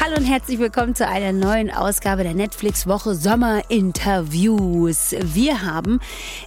[0.00, 5.14] Hallo und herzlich willkommen zu einer neuen Ausgabe der Netflix-Woche Sommerinterviews.
[5.20, 6.00] Wir haben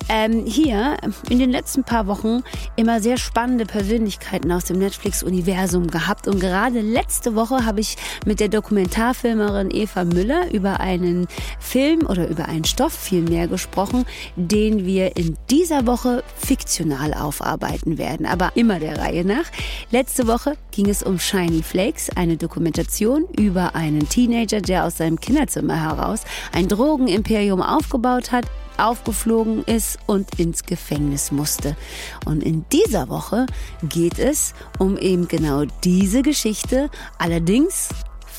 [0.09, 0.97] ähm, hier
[1.29, 2.41] in den letzten paar Wochen
[2.75, 6.27] immer sehr spannende Persönlichkeiten aus dem Netflix-Universum gehabt.
[6.27, 7.95] Und gerade letzte Woche habe ich
[8.25, 11.27] mit der Dokumentarfilmerin Eva Müller über einen
[11.59, 14.05] Film oder über einen Stoff vielmehr gesprochen,
[14.35, 18.25] den wir in dieser Woche fiktional aufarbeiten werden.
[18.25, 19.45] Aber immer der Reihe nach.
[19.91, 25.19] Letzte Woche ging es um Shiny Flakes, eine Dokumentation über einen Teenager, der aus seinem
[25.19, 26.21] Kinderzimmer heraus
[26.51, 28.45] ein Drogenimperium aufgebaut hat,
[28.77, 31.75] aufgeflogen ist und ins Gefängnis musste.
[32.25, 33.45] Und in dieser Woche
[33.83, 37.89] geht es um eben genau diese Geschichte, allerdings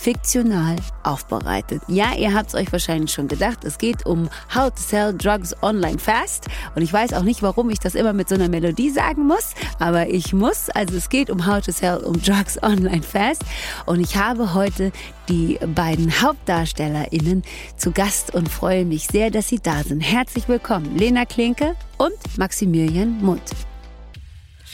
[0.06, 1.82] fiktional aufbereitet.
[1.88, 3.64] Ja, ihr habt es euch wahrscheinlich schon gedacht.
[3.64, 6.46] Es geht um How to Sell Drugs Online Fast.
[6.76, 9.54] Und ich weiß auch nicht, warum ich das immer mit so einer Melodie sagen muss,
[9.80, 10.70] aber ich muss.
[10.70, 13.42] Also es geht um How to Sell um Drugs Online Fast.
[13.84, 14.92] Und ich habe heute
[15.28, 17.42] die beiden HauptdarstellerInnen
[17.76, 20.02] zu Gast und freue mich sehr, dass sie da sind.
[20.02, 23.42] Herzlich willkommen, Lena Klinke und Maximilian Mund.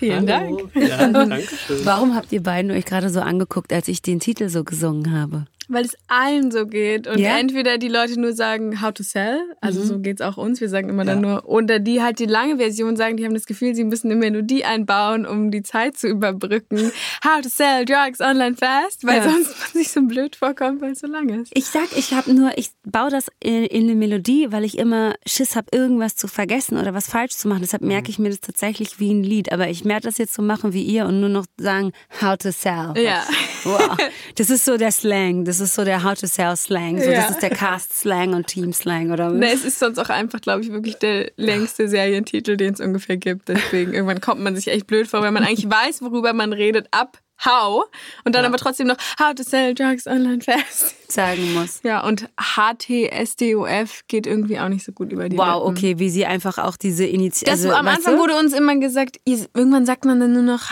[0.02, 0.68] Vielen Hallo.
[0.74, 0.88] Dank.
[0.88, 1.38] Ja.
[1.84, 5.44] Warum habt ihr beiden euch gerade so angeguckt, als ich den Titel so gesungen habe?
[5.68, 7.06] Weil es allen so geht.
[7.06, 7.38] Und Ja?
[7.38, 9.84] entweder die Leute nur sagen, how to sell, also Mhm.
[9.86, 11.28] so geht's auch uns, wir sagen immer dann Ja.
[11.30, 14.18] nur, oder die halt die lange Version sagen, die haben das Gefühl, sie müssen eine
[14.18, 16.78] Melodie einbauen, um die Zeit zu überbrücken.
[17.24, 19.30] How to sell drugs online fast, weil Ja.
[19.30, 21.52] sonst man sich so blöd vorkommt, weil es so lang ist.
[21.54, 25.14] Ich sag, ich habe nur, ich baue das in, in eine Melodie, weil ich immer
[25.26, 27.60] Schiss habe, irgendwas zu vergessen oder was falsch zu machen.
[27.62, 29.52] Deshalb merke ich mir das tatsächlich wie ein Lied.
[29.52, 32.50] Aber ich werde das jetzt so machen wie ihr und nur noch sagen, how to
[32.50, 32.92] sell.
[32.96, 33.22] Ja.
[33.64, 33.96] Wow.
[34.36, 35.44] Das ist so der Slang.
[35.44, 36.98] Das ist so der How to Sell Slang.
[37.00, 37.22] So, Ja.
[37.22, 39.34] Das ist der Cast Slang und Team Slang oder was?
[39.34, 43.16] Ne, es ist sonst auch einfach, glaube ich, wirklich der längste Serientitel, den es ungefähr
[43.16, 43.48] gibt.
[43.48, 46.88] Deswegen irgendwann kommt man sich echt blöd vor, weil man eigentlich weiß, worüber man redet,
[46.90, 47.84] ab How
[48.24, 51.10] und dann aber trotzdem noch How to sell drugs online fast.
[51.12, 51.80] sagen muss.
[51.82, 55.76] Ja, und HTSDOF geht irgendwie auch nicht so gut über die Wow, Lippen.
[55.76, 57.68] okay, wie sie einfach auch diese Initiative.
[57.68, 60.62] Das, am Anfang wurde uns immer gesagt, irgendwann sagt man dann nur noch,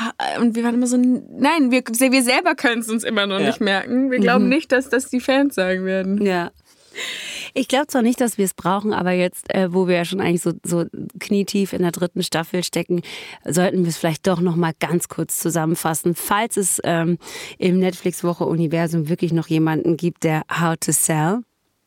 [0.40, 3.46] und wir waren immer so, nein, wir, wir selber können es uns immer noch Ja.
[3.46, 4.10] nicht merken.
[4.10, 6.24] Wir glauben nicht, dass das die Fans sagen werden.
[6.24, 6.50] Ja.
[7.54, 10.20] Ich glaube zwar nicht, dass wir es brauchen, aber jetzt, äh, wo wir ja schon
[10.20, 10.84] eigentlich so, so
[11.18, 13.02] knietief in der dritten Staffel stecken,
[13.44, 16.14] sollten wir es vielleicht doch noch mal ganz kurz zusammenfassen.
[16.14, 17.18] Falls es ähm,
[17.58, 21.40] im Netflix-Woche-Universum wirklich noch jemanden gibt, der How to Sell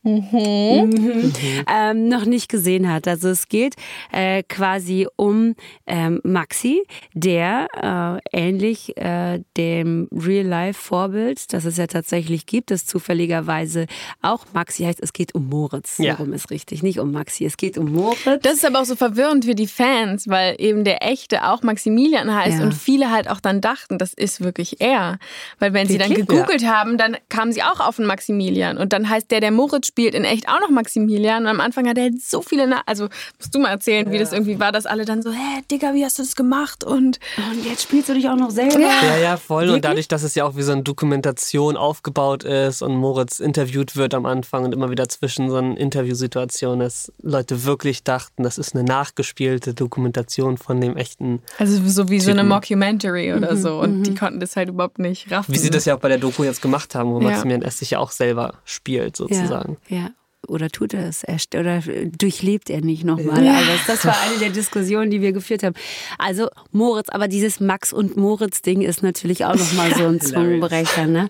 [0.03, 1.31] Mhm.
[1.68, 3.08] ähm, noch nicht gesehen hat.
[3.08, 3.75] Also es geht
[4.12, 5.56] äh, quasi um
[5.88, 6.84] ähm, Maxi,
[7.14, 13.86] der äh, ähnlich äh, dem Real-Life-Vorbild, das es ja tatsächlich gibt, das zufälligerweise
[14.22, 15.97] auch Maxi heißt, es geht um Moritz.
[16.00, 16.14] Ja.
[16.14, 18.41] Darum ist richtig, nicht um Maxi, es geht um Moritz.
[18.41, 22.34] Das ist aber auch so verwirrend für die Fans, weil eben der echte auch Maximilian
[22.34, 22.64] heißt Ja.
[22.66, 25.18] und viele halt auch dann dachten, das ist wirklich er.
[25.59, 29.09] Weil wenn sie dann gegoogelt haben, dann kamen sie auch auf einen Maximilian und dann
[29.09, 32.09] heißt der, der Moritz spielt, in echt auch noch Maximilian und am Anfang hat er
[32.20, 35.22] so viele, Na also musst du mal erzählen, wie das irgendwie war, dass alle dann
[35.22, 37.20] so, hä, Digga, wie hast du das gemacht und
[37.52, 38.80] Und jetzt spielst du dich auch noch selber.
[38.80, 39.64] Ja, ja, voll.
[39.66, 39.76] Wirklich?
[39.76, 43.96] Und dadurch, dass es ja auch wie so eine Dokumentation aufgebaut ist und Moritz interviewt
[43.96, 48.58] wird am Anfang und immer wieder zwischen so einer Interviewsituation, dass Leute wirklich dachten, das
[48.58, 51.44] ist eine nachgespielte Dokumentation von dem echten.
[51.59, 52.50] also so wie so eine Typen.
[52.50, 55.53] Mockumentary oder so und die konnten das halt überhaupt nicht raffen.
[55.53, 57.30] Wie sie das ja auch bei der Doku jetzt gemacht haben, wo Ja.
[57.30, 57.78] Maximilian S.
[57.78, 59.78] sich ja auch selber spielt, sozusagen.
[59.90, 60.22] Ja, ja.
[60.48, 61.24] Oder tut er es?
[61.24, 63.46] Er, oder durchlebt er nicht nochmal?
[63.46, 63.56] Ja.
[63.56, 65.76] Also das, das war eine der Diskussionen, die wir geführt haben.
[66.18, 71.08] Also Moritz, aber dieses Max und Moritz-Ding ist natürlich auch nochmal so ein Zungenbrecher.
[71.08, 71.30] Ne?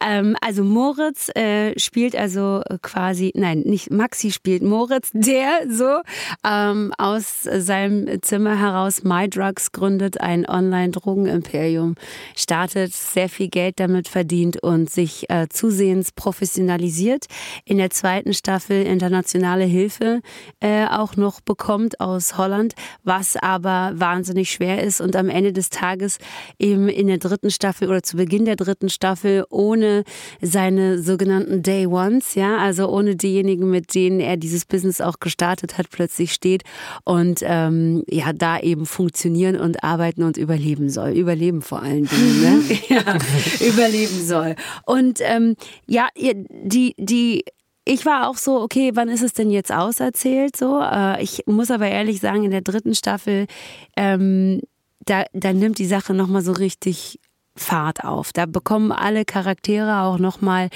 [0.00, 6.00] Ähm, also Moritz äh, spielt also quasi, nein, nicht Maxi spielt Moritz, der so
[6.46, 11.96] ähm, aus seinem Zimmer heraus My Drugs gründet, ein Online-Drogenimperium,
[12.36, 17.26] startet, sehr viel Geld damit verdient und sich äh, zusehends professionalisiert.
[17.64, 20.20] In der zweiten Staffel internationale Hilfe
[20.60, 22.74] äh, auch noch bekommt aus Holland,
[23.04, 26.18] was aber wahnsinnig schwer ist und am Ende des Tages
[26.58, 30.04] eben in der dritten Staffel oder zu Beginn der dritten Staffel ohne
[30.40, 35.78] seine sogenannten Day Ones, ja, also ohne diejenigen, mit denen er dieses Business auch gestartet
[35.78, 36.62] hat, plötzlich steht
[37.04, 41.10] und ähm, ja, da eben funktionieren und arbeiten und überleben soll.
[41.10, 42.62] Überleben vor allen Dingen, ne?
[42.88, 43.18] ja,
[43.66, 44.56] überleben soll.
[44.86, 45.56] Und ähm,
[45.86, 47.44] ja, die, die
[47.84, 50.56] ich war auch so, okay, wann ist es denn jetzt auserzählt?
[50.56, 53.46] So, äh, ich muss aber ehrlich sagen, in der dritten Staffel,
[53.96, 54.60] ähm,
[55.00, 57.18] da, da nimmt die Sache nochmal so richtig
[57.54, 58.32] Fahrt auf.
[58.32, 60.70] Da bekommen alle Charaktere auch nochmal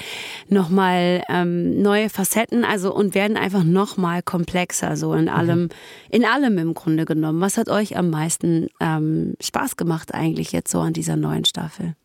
[0.47, 5.69] noch mal, ähm, neue Facetten, also und werden einfach nochmal komplexer, so in allem,
[6.11, 7.41] in allem im Grunde genommen.
[7.41, 11.95] Was hat euch am meisten ähm, Spaß gemacht eigentlich jetzt so an dieser neuen Staffel?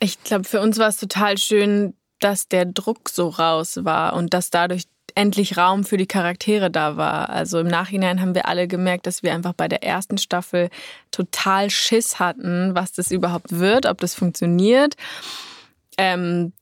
[0.00, 4.34] Ich glaube, für uns war es total schön, dass der Druck so raus war und
[4.34, 4.84] dass dadurch
[5.14, 7.30] endlich Raum für die Charaktere da war.
[7.30, 10.70] Also im Nachhinein haben wir alle gemerkt, dass wir einfach bei der ersten Staffel
[11.10, 14.94] total Schiss hatten, was das überhaupt wird, ob das funktioniert.
[15.96, 16.52] Ähm,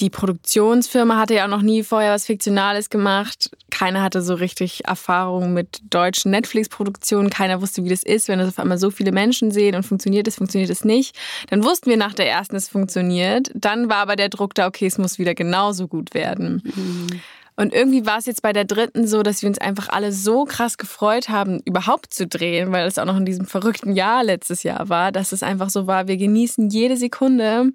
[0.00, 3.50] die Produktionsfirma hatte ja auch noch nie vorher was Fiktionales gemacht.
[3.70, 7.30] Keiner hatte so richtig Erfahrung mit deutschen Netflix-Produktionen.
[7.30, 10.26] Keiner wusste, wie das ist, wenn das auf einmal so viele Menschen sehen und funktioniert
[10.26, 11.16] es, funktioniert es nicht.
[11.48, 13.52] Dann wussten wir nach der ersten, es funktioniert.
[13.54, 16.62] Dann war aber der Druck da, okay, es muss wieder genauso gut werden.
[16.64, 17.20] Mhm.
[17.56, 20.44] Und irgendwie war es jetzt bei der dritten so, dass wir uns einfach alle so
[20.44, 24.64] krass gefreut haben, überhaupt zu drehen, weil es auch noch in diesem verrückten Jahr letztes
[24.64, 27.70] Jahr war, dass es einfach so war, wir genießen jede Sekunde.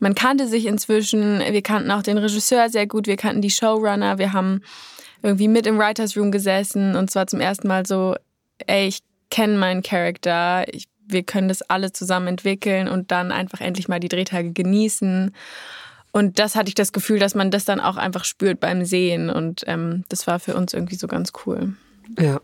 [0.00, 4.18] Man kannte sich inzwischen, wir kannten auch den Regisseur sehr gut, wir kannten die Showrunner,
[4.18, 4.60] wir haben
[5.22, 8.14] irgendwie mit im Writers Room gesessen und zwar zum ersten Mal so,
[8.66, 9.00] ey, ich
[9.30, 10.64] kenne meinen Charakter,
[11.08, 15.32] wir können das alle zusammen entwickeln und dann einfach endlich mal die Drehtage genießen.
[16.12, 19.28] Und das hatte ich das Gefühl, dass man das dann auch einfach spürt beim Sehen.
[19.30, 21.74] Und ähm, das war für uns irgendwie so ganz cool.
[22.18, 22.40] Ja,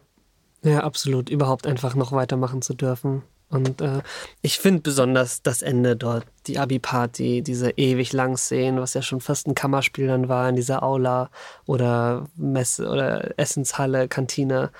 [0.63, 1.31] ja, absolut.
[1.31, 3.23] Überhaupt einfach noch weitermachen zu dürfen.
[3.53, 4.01] Und äh,
[4.41, 9.21] ich finde besonders das Ende dort, die Abi-Party, diese ewig lang Szenen, was ja schon
[9.21, 11.31] fast ein Kammerspiel dann war in dieser Aula
[11.67, 14.71] oder Messe oder Essenshalle, Kantine.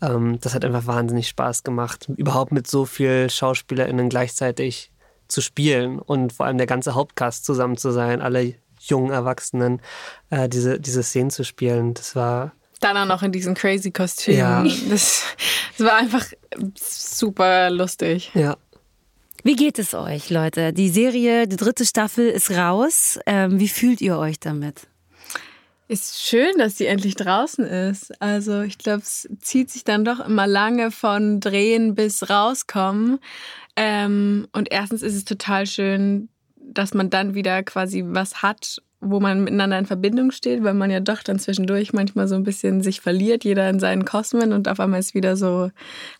[0.00, 2.08] Ähm, das hat einfach wahnsinnig Spaß gemacht.
[2.16, 4.92] Überhaupt mit so vielen SchauspielerInnen gleichzeitig
[5.26, 9.80] zu spielen und vor allem der ganze Hauptcast zusammen zu sein, alle jungen Erwachsenen,
[10.30, 11.94] äh, diese, diese Szenen zu spielen.
[11.94, 12.52] Das war.
[12.82, 14.36] Dann auch noch in diesem crazy Kostüm.
[14.36, 14.62] Ja.
[14.90, 15.24] Das,
[15.78, 16.26] das war einfach
[16.74, 18.30] super lustig.
[18.34, 18.56] Ja.
[19.44, 20.72] Wie geht es euch, Leute?
[20.72, 23.18] Die Serie, die dritte Staffel ist raus.
[23.26, 24.88] Ähm, wie fühlt ihr euch damit?
[25.88, 28.20] Ist schön, dass sie endlich draußen ist.
[28.20, 33.18] Also ich glaube, es zieht sich dann doch immer lange von Drehen bis rauskommen.
[33.76, 39.18] Ähm, und erstens ist es total schön, dass man dann wieder quasi was hat, wo
[39.18, 42.82] man miteinander in Verbindung steht, weil man ja doch dann zwischendurch manchmal so ein bisschen
[42.82, 45.70] sich verliert, jeder in seinen Kosmen und auf einmal ist wieder so,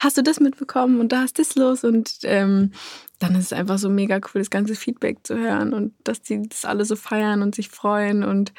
[0.00, 1.84] hast du das mitbekommen und da ist das los?
[1.84, 2.73] Und ähm,
[3.20, 6.43] dann ist es einfach so mega cool, das ganze Feedback zu hören und dass die
[6.49, 8.52] das alle so feiern und sich freuen und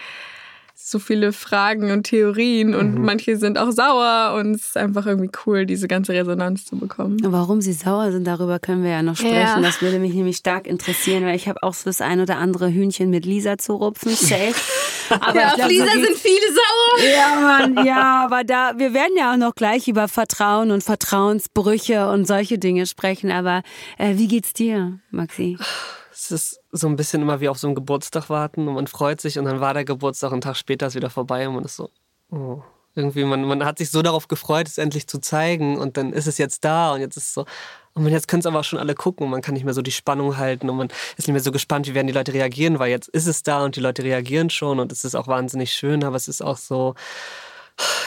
[0.85, 3.05] so viele Fragen und Theorien und mhm.
[3.05, 7.19] manche sind auch sauer und es ist einfach irgendwie cool, diese ganze Resonanz zu bekommen.
[7.23, 9.33] Warum sie sauer sind, darüber können wir ja noch sprechen.
[9.33, 9.61] Ja.
[9.61, 12.69] Das würde mich nämlich stark interessieren, weil ich habe auch so das ein oder andere
[12.69, 14.55] Hühnchen mit Lisa zu rupfen, safe.
[15.09, 17.09] Aber ja, auf Lisa sind viele sauer.
[17.13, 22.09] Ja, Mann, ja, aber da, wir werden ja auch noch gleich über Vertrauen und Vertrauensbrüche
[22.09, 23.29] und solche Dinge sprechen.
[23.29, 23.63] Aber
[23.97, 25.57] äh, wie geht's dir, Maxi?
[26.13, 29.19] Es ist so ein bisschen immer wie auf so einen Geburtstag warten und man freut
[29.19, 31.65] sich und dann war der Geburtstag und einen Tag später ist wieder vorbei und man
[31.65, 31.89] ist so,
[32.31, 32.61] oh.
[32.95, 36.27] Irgendwie, man, man hat sich so darauf gefreut, es endlich zu zeigen und dann ist
[36.27, 37.45] es jetzt da und jetzt ist es so,
[37.95, 39.81] und jetzt können es aber auch schon alle gucken und man kann nicht mehr so
[39.81, 42.77] die Spannung halten und man ist nicht mehr so gespannt, wie werden die Leute reagieren,
[42.77, 45.73] weil jetzt ist es da und die Leute reagieren schon und es ist auch wahnsinnig
[45.73, 46.93] schön, aber es ist auch so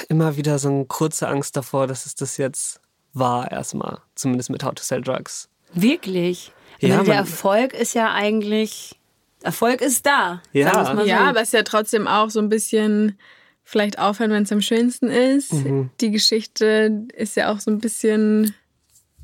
[0.08, 2.80] immer wieder so eine kurze Angst davor, dass es das jetzt
[3.12, 5.48] war erstmal, zumindest mit How to Sell Drugs.
[5.72, 6.52] Wirklich?
[6.80, 8.98] Ja, der Erfolg ist ja eigentlich,
[9.42, 10.42] Erfolg ist da.
[10.52, 11.02] Ja, so.
[11.02, 13.18] ja aber es ist ja trotzdem auch so ein bisschen
[13.64, 15.52] vielleicht aufhören, wenn es am schönsten ist.
[15.52, 15.90] Mhm.
[16.00, 18.54] Die Geschichte ist ja auch so ein bisschen,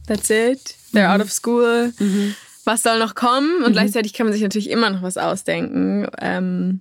[0.06, 1.14] that's it, they're mhm.
[1.14, 1.92] out of school.
[1.98, 2.34] Mhm.
[2.64, 3.62] Was soll noch kommen?
[3.62, 3.72] Und mhm.
[3.72, 6.06] gleichzeitig kann man sich natürlich immer noch was ausdenken.
[6.20, 6.80] Ähm,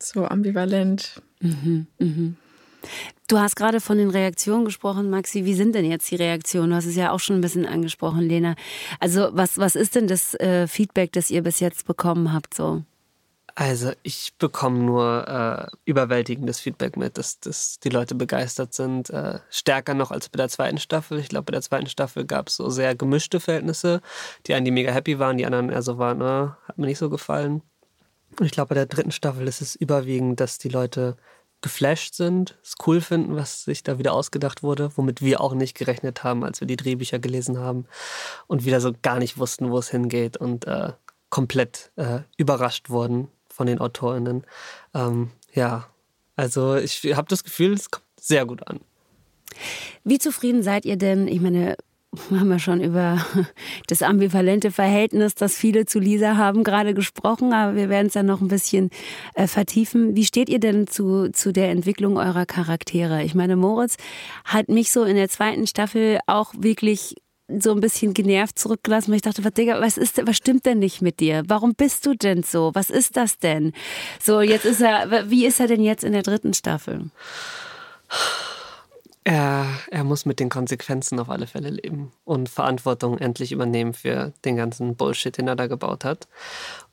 [0.00, 1.22] so ambivalent.
[1.40, 1.86] Mhm.
[1.98, 2.36] Mhm.
[3.28, 5.44] Du hast gerade von den Reaktionen gesprochen, Maxi.
[5.44, 6.70] Wie sind denn jetzt die Reaktionen?
[6.70, 8.54] Du hast es ja auch schon ein bisschen angesprochen, Lena.
[9.00, 12.54] Also was, was ist denn das äh, Feedback, das ihr bis jetzt bekommen habt?
[12.54, 12.82] So?
[13.58, 19.08] Also ich bekomme nur äh, überwältigendes Feedback mit, dass, dass die Leute begeistert sind.
[19.08, 21.18] Äh, stärker noch als bei der zweiten Staffel.
[21.18, 24.02] Ich glaube, bei der zweiten Staffel gab es so sehr gemischte Verhältnisse.
[24.46, 26.98] Die einen, die mega happy waren, die anderen eher so waren, äh, hat mir nicht
[26.98, 27.62] so gefallen.
[28.38, 31.16] Und ich glaube, bei der dritten Staffel ist es überwiegend, dass die Leute
[31.66, 35.76] geflasht sind, es cool finden, was sich da wieder ausgedacht wurde, womit wir auch nicht
[35.76, 37.86] gerechnet haben, als wir die Drehbücher gelesen haben
[38.46, 40.92] und wieder so gar nicht wussten, wo es hingeht und äh,
[41.28, 44.44] komplett äh, überrascht wurden von den AutorInnen.
[44.94, 45.88] Ähm, ja,
[46.36, 48.78] also ich habe das Gefühl, es kommt sehr gut an.
[50.04, 51.26] Wie zufrieden seid ihr denn?
[51.26, 51.76] Ich meine,
[52.30, 53.24] haben ja schon über
[53.88, 58.22] das ambivalente Verhältnis, das viele zu Lisa haben, gerade gesprochen, aber wir werden es ja
[58.22, 58.90] noch ein bisschen
[59.34, 60.16] äh, vertiefen.
[60.16, 63.22] Wie steht ihr denn zu, zu der Entwicklung eurer Charaktere?
[63.24, 63.96] Ich meine, Moritz
[64.44, 67.16] hat mich so in der zweiten Staffel auch wirklich
[67.48, 70.80] so ein bisschen genervt zurückgelassen, weil ich dachte, was, Digga, was ist, was stimmt denn
[70.80, 71.44] nicht mit dir?
[71.46, 72.72] Warum bist du denn so?
[72.74, 73.72] Was ist das denn?
[74.20, 77.10] So, jetzt ist er, wie ist er denn jetzt in der dritten Staffel?
[79.28, 84.32] Er, er muss mit den Konsequenzen auf alle Fälle leben und Verantwortung endlich übernehmen für
[84.44, 86.28] den ganzen Bullshit, den er da gebaut hat.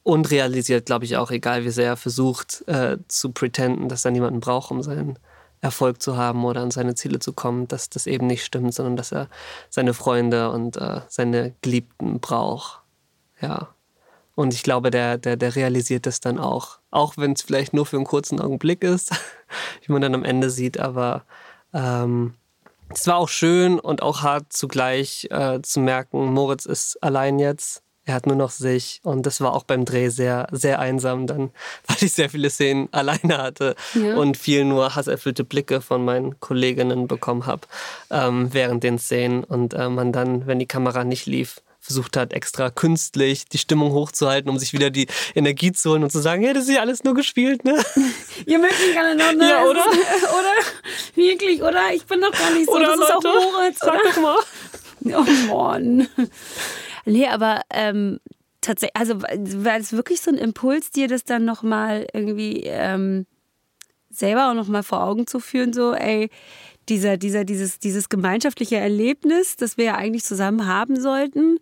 [0.01, 4.09] Und realisiert, glaube ich, auch, egal wie sehr er versucht äh, zu pretenden, dass er
[4.09, 5.19] niemanden braucht, um seinen
[5.61, 8.95] Erfolg zu haben oder an seine Ziele zu kommen, dass das eben nicht stimmt, sondern
[8.95, 9.29] dass er
[9.69, 12.81] seine Freunde und äh, seine Geliebten braucht.
[13.41, 13.75] Ja.
[14.33, 16.79] Und ich glaube, der, der, der realisiert das dann auch.
[16.89, 19.11] Auch wenn es vielleicht nur für einen kurzen Augenblick ist,
[19.85, 21.25] wie man dann am Ende sieht, aber
[21.73, 22.33] ähm,
[22.89, 27.81] es war auch schön und auch hart zugleich äh, zu merken, Moritz ist allein jetzt.
[28.05, 31.51] Er hat nur noch sich und das war auch beim Dreh sehr, sehr einsam dann,
[31.87, 34.15] weil ich sehr viele Szenen alleine hatte ja.
[34.15, 37.61] und viel nur hasserfüllte Blicke von meinen Kolleginnen bekommen habe
[38.11, 42.31] ähm, während den Szenen und äh, man dann, wenn die Kamera nicht lief, versucht hat,
[42.31, 46.41] extra künstlich die Stimmung hochzuhalten, um sich wieder die Energie zu holen und zu sagen,
[46.41, 47.73] hey, das ist ja alles nur gespielt, ne?
[48.45, 49.49] Ihr mögt mich alle noch, ne?
[49.49, 49.85] Ja, oder?
[49.85, 51.15] oder?
[51.15, 51.93] Wirklich, oder?
[51.93, 52.71] Ich bin doch gar nicht so.
[52.71, 54.03] Oder, das Leute, ist auch Moritz, Sag oder?
[54.09, 54.39] doch mal.
[55.05, 56.07] Oh Mann.
[57.03, 58.21] Nee, aber ähm,
[58.61, 63.25] tatsächlich, also war es wirklich so ein Impuls, dir das dann nochmal irgendwie ähm,
[64.09, 66.29] selber auch nochmal vor Augen zu führen, so, ey,
[66.89, 71.59] dieser, dieser, dieses, dieses gemeinschaftliche Erlebnis, das wir ja eigentlich zusammen haben sollten,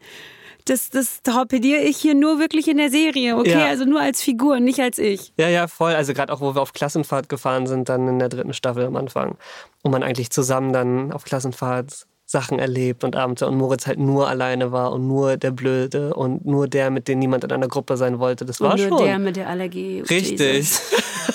[0.66, 3.52] das, das torpediere ich hier nur wirklich in der Serie, okay?
[3.52, 3.66] Ja.
[3.66, 5.34] Also nur als Figur, nicht als ich.
[5.38, 5.94] Ja, ja, voll.
[5.94, 8.96] Also gerade auch, wo wir auf Klassenfahrt gefahren sind, dann in der dritten Staffel am
[8.96, 9.38] Anfang.
[9.82, 14.28] Und man eigentlich zusammen dann auf Klassenfahrt Sachen erlebt und Abenteuer und Moritz halt nur
[14.30, 17.98] alleine war und nur der Blöde und nur der, mit dem niemand in einer Gruppe
[17.98, 18.46] sein wollte.
[18.46, 19.06] Das war Und nur schon.
[19.08, 20.02] der mit der Allergie.
[20.10, 20.40] Richtig.
[20.40, 20.82] Jesus.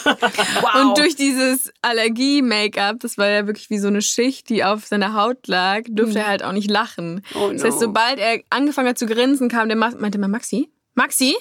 [0.07, 5.15] Und durch dieses Allergie-Make-up, das war ja wirklich wie so eine Schicht, die auf seiner
[5.15, 7.23] Haut lag, durfte er halt auch nicht lachen.
[7.35, 7.87] Oh Das heißt, no.
[7.87, 10.71] sobald er angefangen hat zu grinsen, kam der, Ma- meinte mal, Maxi?
[10.95, 11.35] Maxi?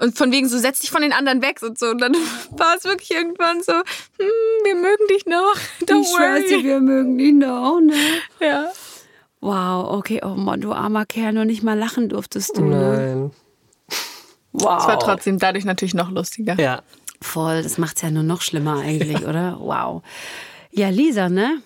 [0.00, 1.86] Und von wegen so, setz dich von den anderen weg und so.
[1.86, 2.12] Und dann
[2.50, 5.54] war es wirklich irgendwann so, hm, wir mögen dich noch.
[5.86, 6.64] Don't Ich worry.
[6.64, 7.94] wir mögen ihn doch, ne?
[8.40, 8.72] Ja.
[9.40, 12.96] Wow, okay, oh Mann, du armer Kerl, noch nicht mal lachen durftest du, ne?
[12.96, 13.30] Nein.
[14.52, 14.80] Wow.
[14.80, 16.54] Es war trotzdem dadurch natürlich noch lustiger.
[16.60, 16.82] Ja.
[17.20, 19.58] Voll, das macht's ja nur noch schlimmer eigentlich, oder?
[19.60, 20.02] Wow.
[20.70, 21.60] Ja, Lisa, ne?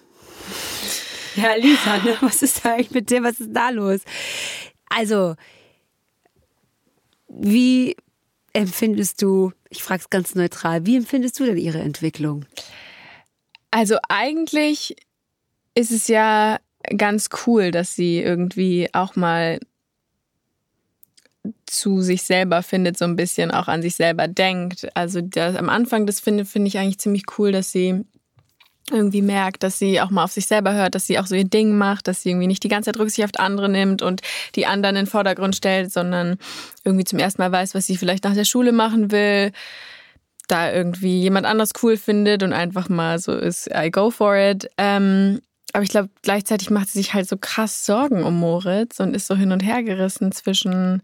[1.35, 2.17] Ja, Lisa, ne?
[2.21, 3.23] Was ist da eigentlich mit dir?
[3.23, 4.01] Was ist da los?
[4.89, 5.35] Also,
[7.29, 7.97] wie
[8.57, 12.47] empfindest du, ich frage es ganz neutral, wie empfindest du denn ihre Entwicklung?
[13.71, 14.97] Also eigentlich
[15.75, 16.59] ist es ja
[16.97, 19.61] ganz cool, dass sie irgendwie auch mal
[21.67, 24.89] zu sich selber findet, so ein bisschen auch an sich selber denkt.
[24.95, 28.05] Also das, am Anfang, das finde finde ich eigentlich ziemlich cool, dass sie
[28.91, 31.45] irgendwie merkt, dass sie auch mal auf sich selber hört, dass sie auch so ihr
[31.45, 34.23] Ding macht, dass sie irgendwie nicht die ganze Zeit Rücksicht auf andere nimmt und
[34.55, 36.39] die anderen in den Vordergrund stellt, sondern
[36.85, 39.53] irgendwie zum ersten Mal weiß, was sie vielleicht nach der Schule machen will,
[40.49, 44.69] da irgendwie jemand anders cool findet und einfach mal so ist, I go for it.
[44.79, 45.41] Ähm,
[45.73, 49.27] aber ich glaube, gleichzeitig macht sie sich halt so krass Sorgen um Moritz und ist
[49.27, 51.03] so hin und her gerissen zwischen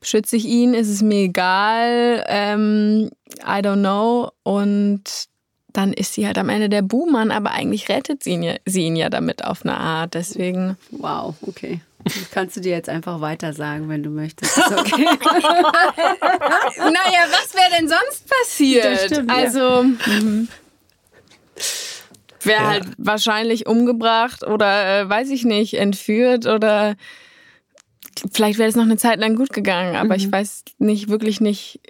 [0.00, 3.10] beschütze ich ihn, ist es mir egal, ähm,
[3.42, 4.30] I don't know.
[4.42, 5.28] Und
[5.72, 8.82] dann ist sie halt am Ende der Buhmann, aber eigentlich rettet sie ihn ja, sie
[8.82, 10.14] ihn ja damit auf eine Art.
[10.14, 10.76] Deswegen.
[10.90, 11.80] Wow, okay.
[12.04, 14.56] Das kannst du dir jetzt einfach weiter sagen, wenn du möchtest.
[14.56, 15.04] Ist okay.
[16.78, 18.84] Naja, was wäre denn sonst passiert?
[18.84, 19.36] Das stimmt, ja.
[19.36, 19.84] also.
[22.42, 22.68] Wäre Ja.
[22.68, 26.94] halt wahrscheinlich umgebracht oder äh, weiß ich nicht, entführt oder
[28.32, 31.80] vielleicht wäre es noch eine Zeit lang gut gegangen, aber ich weiß nicht, wirklich nicht,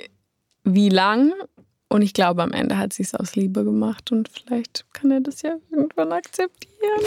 [0.65, 1.33] wie lang.
[1.89, 5.21] Und ich glaube, am Ende hat sie es aus Liebe gemacht und vielleicht kann er
[5.21, 7.03] das ja irgendwann akzeptieren.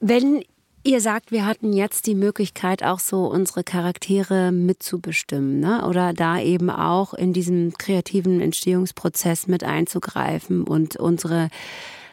[0.00, 0.44] Wenn
[0.84, 5.86] ihr sagt, wir hatten jetzt die Möglichkeit, auch so unsere Charaktere mitzubestimmen, ne?
[5.86, 11.50] oder da eben auch in diesem kreativen Entstehungsprozess mit einzugreifen und unsere,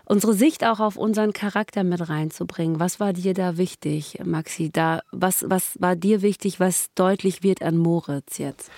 [0.06, 2.80] unsere Sicht auch auf unseren Charakter mit reinzubringen.
[2.80, 4.72] Was war dir da wichtig, Maxi?
[4.72, 8.72] Da, was, was war dir wichtig, was deutlich wird an Moritz jetzt?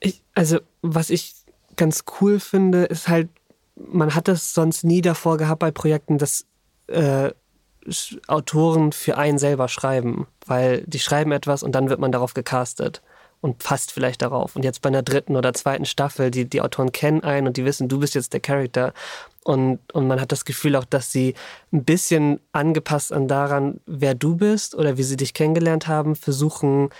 [0.00, 1.34] Ich, also, was ich
[1.76, 3.28] ganz cool finde, ist halt,
[3.76, 6.46] man hat das sonst nie davor gehabt bei Projekten, dass
[6.88, 7.30] äh,
[8.26, 10.26] Autoren für einen selber schreiben.
[10.46, 13.02] Weil die schreiben etwas und dann wird man darauf gecastet
[13.40, 14.56] und passt vielleicht darauf.
[14.56, 17.64] Und jetzt bei einer dritten oder zweiten Staffel, die, die Autoren kennen einen und die
[17.64, 18.92] wissen, du bist jetzt der Charakter.
[19.44, 21.34] Und, und man hat das Gefühl auch, dass sie
[21.72, 26.90] ein bisschen angepasst an daran, wer du bist oder wie sie dich kennengelernt haben, versuchen,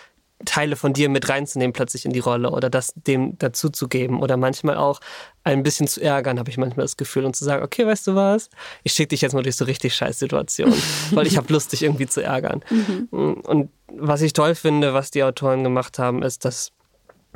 [0.45, 4.77] Teile von dir mit reinzunehmen plötzlich in die Rolle oder das dem dazuzugeben oder manchmal
[4.77, 5.01] auch
[5.45, 8.15] ein bisschen zu ärgern, habe ich manchmal das Gefühl und zu sagen, okay, weißt du
[8.15, 8.51] was,
[8.83, 10.75] ich schicke dich jetzt mal durch so richtig scheiß Situationen,
[11.13, 12.63] weil ich habe Lust, dich irgendwie zu ärgern.
[13.11, 16.73] Und was ich toll finde, was die Autoren gemacht haben, ist, dass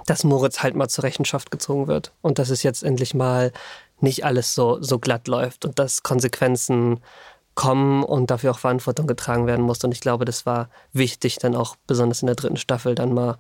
[0.07, 3.52] dass Moritz halt mal zur Rechenschaft gezogen wird und dass es jetzt endlich mal
[4.00, 7.00] nicht alles so, so glatt läuft und dass Konsequenzen
[7.54, 9.83] kommen und dafür auch Verantwortung getragen werden muss.
[9.85, 13.38] Und ich glaube, das war wichtig, dann auch besonders in der dritten Staffel dann mal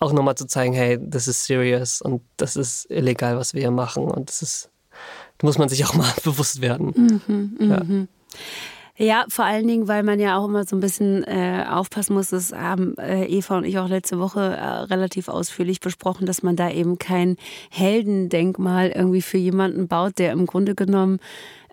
[0.00, 3.70] auch nochmal zu zeigen, hey, das ist serious und das ist illegal, was wir hier
[3.70, 4.04] machen.
[4.04, 4.70] Und das ist,
[5.38, 7.20] da muss man sich auch mal bewusst werden.
[7.26, 7.82] Mhm, ja.
[7.82, 8.08] Mhm.
[9.00, 12.30] Ja, vor allen Dingen, weil man ja auch immer so ein bisschen äh, aufpassen muss.
[12.30, 16.56] Das haben äh, Eva und ich auch letzte Woche äh, relativ ausführlich besprochen, dass man
[16.56, 17.36] da eben kein
[17.70, 21.20] Heldendenkmal irgendwie für jemanden baut, der im Grunde genommen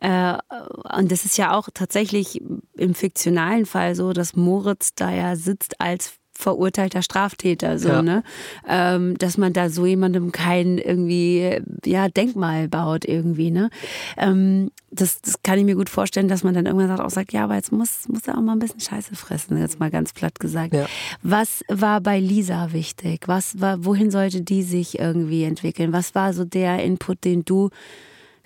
[0.02, 2.42] und das ist ja auch tatsächlich
[2.76, 8.02] im fiktionalen Fall so, dass Moritz da ja sitzt als verurteilter Straftäter, so, ja.
[8.02, 8.24] ne?
[8.68, 13.70] Ähm, dass man da so jemandem kein irgendwie, ja, Denkmal baut irgendwie, ne?
[14.18, 17.34] Ähm, das, das kann ich mir gut vorstellen, dass man dann irgendwann sagt, auch sagt,
[17.34, 20.12] ja, aber jetzt muss, muss er auch mal ein bisschen Scheiße fressen, jetzt mal ganz
[20.12, 20.74] platt gesagt.
[20.74, 20.88] Ja.
[21.24, 23.28] Was war bei Lisa wichtig?
[23.28, 25.94] Was war, wohin sollte die sich irgendwie entwickeln?
[25.94, 27.70] Was war so der Input, den du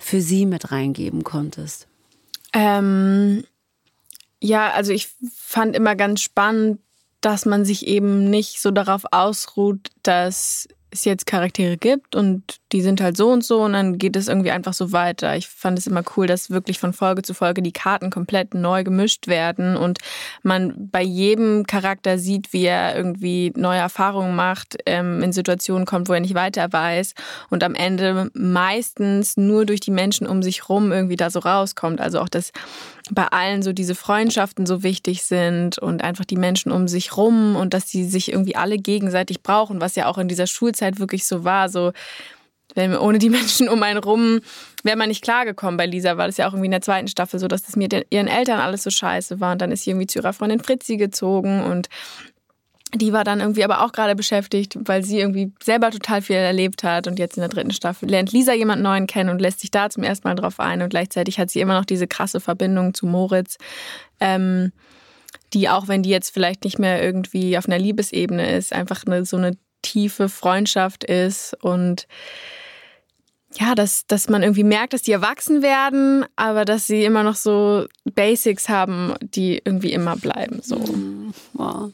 [0.00, 1.86] für sie mit reingeben konntest?
[2.52, 3.44] Ähm,
[4.40, 6.80] ja, also ich fand immer ganz spannend,
[7.20, 12.82] dass man sich eben nicht so darauf ausruht, dass es jetzt Charaktere gibt und die
[12.82, 15.36] sind halt so und so und dann geht es irgendwie einfach so weiter.
[15.36, 18.82] Ich fand es immer cool, dass wirklich von Folge zu Folge die Karten komplett neu
[18.82, 19.98] gemischt werden und
[20.42, 26.08] man bei jedem Charakter sieht, wie er irgendwie neue Erfahrungen macht, ähm, in Situationen kommt,
[26.08, 27.14] wo er nicht weiter weiß
[27.50, 32.00] und am Ende meistens nur durch die Menschen um sich rum irgendwie da so rauskommt.
[32.00, 32.52] Also auch das
[33.12, 37.56] bei allen so diese Freundschaften so wichtig sind und einfach die Menschen um sich rum
[37.56, 41.26] und dass sie sich irgendwie alle gegenseitig brauchen, was ja auch in dieser Schulzeit wirklich
[41.26, 41.68] so war.
[41.68, 41.92] So,
[42.74, 44.40] wenn ohne die Menschen um einen rum
[44.82, 45.76] wäre man nicht klargekommen.
[45.76, 47.94] Bei Lisa war das ja auch irgendwie in der zweiten Staffel so, dass es mit
[48.10, 50.96] ihren Eltern alles so scheiße war und dann ist sie irgendwie zu ihrer Freundin Fritzi
[50.96, 51.88] gezogen und
[52.94, 56.82] die war dann irgendwie aber auch gerade beschäftigt, weil sie irgendwie selber total viel erlebt
[56.82, 59.70] hat und jetzt in der dritten Staffel lernt Lisa jemand Neuen kennen und lässt sich
[59.70, 62.94] da zum ersten Mal drauf ein und gleichzeitig hat sie immer noch diese krasse Verbindung
[62.94, 63.58] zu Moritz,
[64.18, 64.72] ähm,
[65.52, 69.24] die auch wenn die jetzt vielleicht nicht mehr irgendwie auf einer Liebesebene ist, einfach eine,
[69.24, 72.06] so eine tiefe Freundschaft ist und
[73.58, 77.34] ja, dass, dass man irgendwie merkt, dass die erwachsen werden, aber dass sie immer noch
[77.34, 80.60] so Basics haben, die irgendwie immer bleiben.
[80.62, 80.76] So.
[80.76, 81.34] Mhm.
[81.54, 81.90] Wow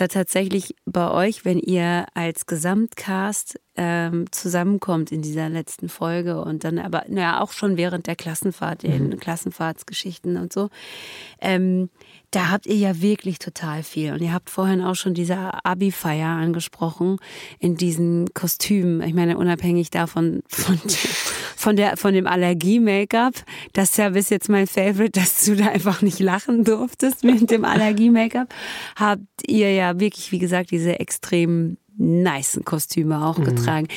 [0.00, 6.64] da tatsächlich bei euch, wenn ihr als Gesamtcast ähm, zusammenkommt in dieser letzten Folge und
[6.64, 9.20] dann aber naja, auch schon während der Klassenfahrt, den mhm.
[9.20, 10.70] Klassenfahrtsgeschichten und so,
[11.40, 11.90] ähm,
[12.30, 14.12] da habt ihr ja wirklich total viel.
[14.12, 17.18] Und ihr habt vorhin auch schon diese Abi-Feier angesprochen
[17.58, 19.02] in diesen Kostümen.
[19.02, 20.78] Ich meine, unabhängig davon, von,
[21.60, 23.34] von, der, von dem Allergie-Make-up,
[23.74, 27.50] das ist ja bis jetzt mein Favorite, dass du da einfach nicht lachen durftest mit
[27.50, 28.48] dem Allergie-Make-up,
[28.96, 33.44] habt ihr ja wirklich, wie gesagt, diese extrem nice Kostüme auch mhm.
[33.44, 33.88] getragen.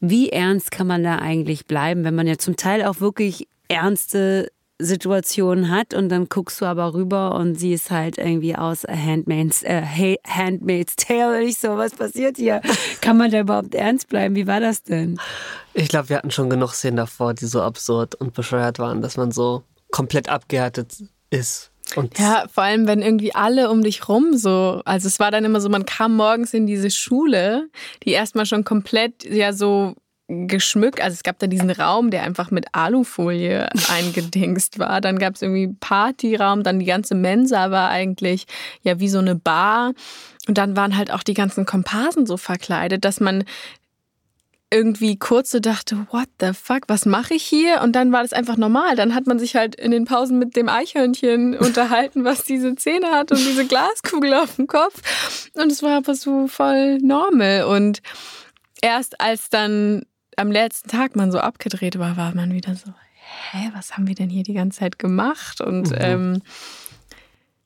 [0.00, 4.50] Wie ernst kann man da eigentlich bleiben, wenn man ja zum Teil auch wirklich ernste
[4.80, 9.62] Situation hat und dann guckst du aber rüber und sie ist halt irgendwie aus Handmaid's,
[9.62, 9.82] äh,
[10.26, 12.60] Handmaid's Tale und ich so, was passiert hier?
[13.00, 14.34] Kann man da überhaupt ernst bleiben?
[14.34, 15.20] Wie war das denn?
[15.74, 19.16] Ich glaube, wir hatten schon genug Szenen davor, die so absurd und bescheuert waren, dass
[19.16, 21.70] man so komplett abgehärtet ist.
[21.96, 25.44] Und ja, vor allem, wenn irgendwie alle um dich rum so, also es war dann
[25.44, 27.68] immer so, man kam morgens in diese Schule,
[28.02, 29.94] die erstmal schon komplett ja so
[30.28, 31.00] geschmückt.
[31.02, 35.00] Also es gab da diesen Raum, der einfach mit Alufolie eingedingst war.
[35.00, 38.46] Dann gab es irgendwie Partyraum, dann die ganze Mensa war eigentlich
[38.82, 39.92] ja wie so eine Bar.
[40.48, 43.44] Und dann waren halt auch die ganzen Komparsen so verkleidet, dass man
[44.70, 47.80] irgendwie kurz so dachte, what the fuck, was mache ich hier?
[47.82, 48.96] Und dann war das einfach normal.
[48.96, 53.12] Dann hat man sich halt in den Pausen mit dem Eichhörnchen unterhalten, was diese Zähne
[53.12, 55.00] hat und diese Glaskugel auf dem Kopf.
[55.54, 57.64] Und es war einfach so voll normal.
[57.64, 58.02] Und
[58.82, 60.04] erst als dann
[60.36, 62.92] am letzten Tag man so abgedreht war, war man wieder so,
[63.52, 65.60] hä, was haben wir denn hier die ganze Zeit gemacht?
[65.60, 65.98] Und mhm.
[65.98, 66.42] ähm,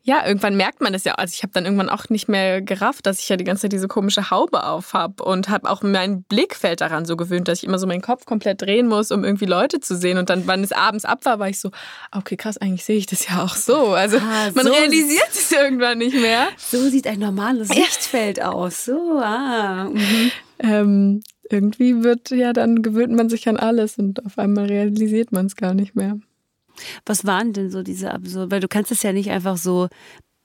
[0.08, 1.16] ja, irgendwann merkt man das ja.
[1.16, 3.72] Also ich habe dann irgendwann auch nicht mehr gerafft, dass ich ja die ganze Zeit
[3.72, 7.64] diese komische Haube auf habe und habe auch mein Blickfeld daran so gewöhnt, dass ich
[7.64, 10.16] immer so meinen Kopf komplett drehen muss, um irgendwie Leute zu sehen.
[10.16, 11.70] Und dann, wann es abends ab war, war ich so,
[12.10, 13.88] okay, krass, eigentlich sehe ich das ja auch so.
[13.88, 16.48] Also ah, man so realisiert es irgendwann nicht mehr.
[16.56, 18.86] So sieht ein normales Sichtfeld aus.
[18.86, 19.90] So, ah.
[19.92, 20.30] Mhm.
[20.60, 25.46] Ähm, irgendwie wird ja dann gewöhnt man sich an alles und auf einmal realisiert man
[25.46, 26.18] es gar nicht mehr.
[27.04, 28.50] Was waren denn so diese absurd?
[28.50, 29.88] Weil du kannst es ja nicht einfach so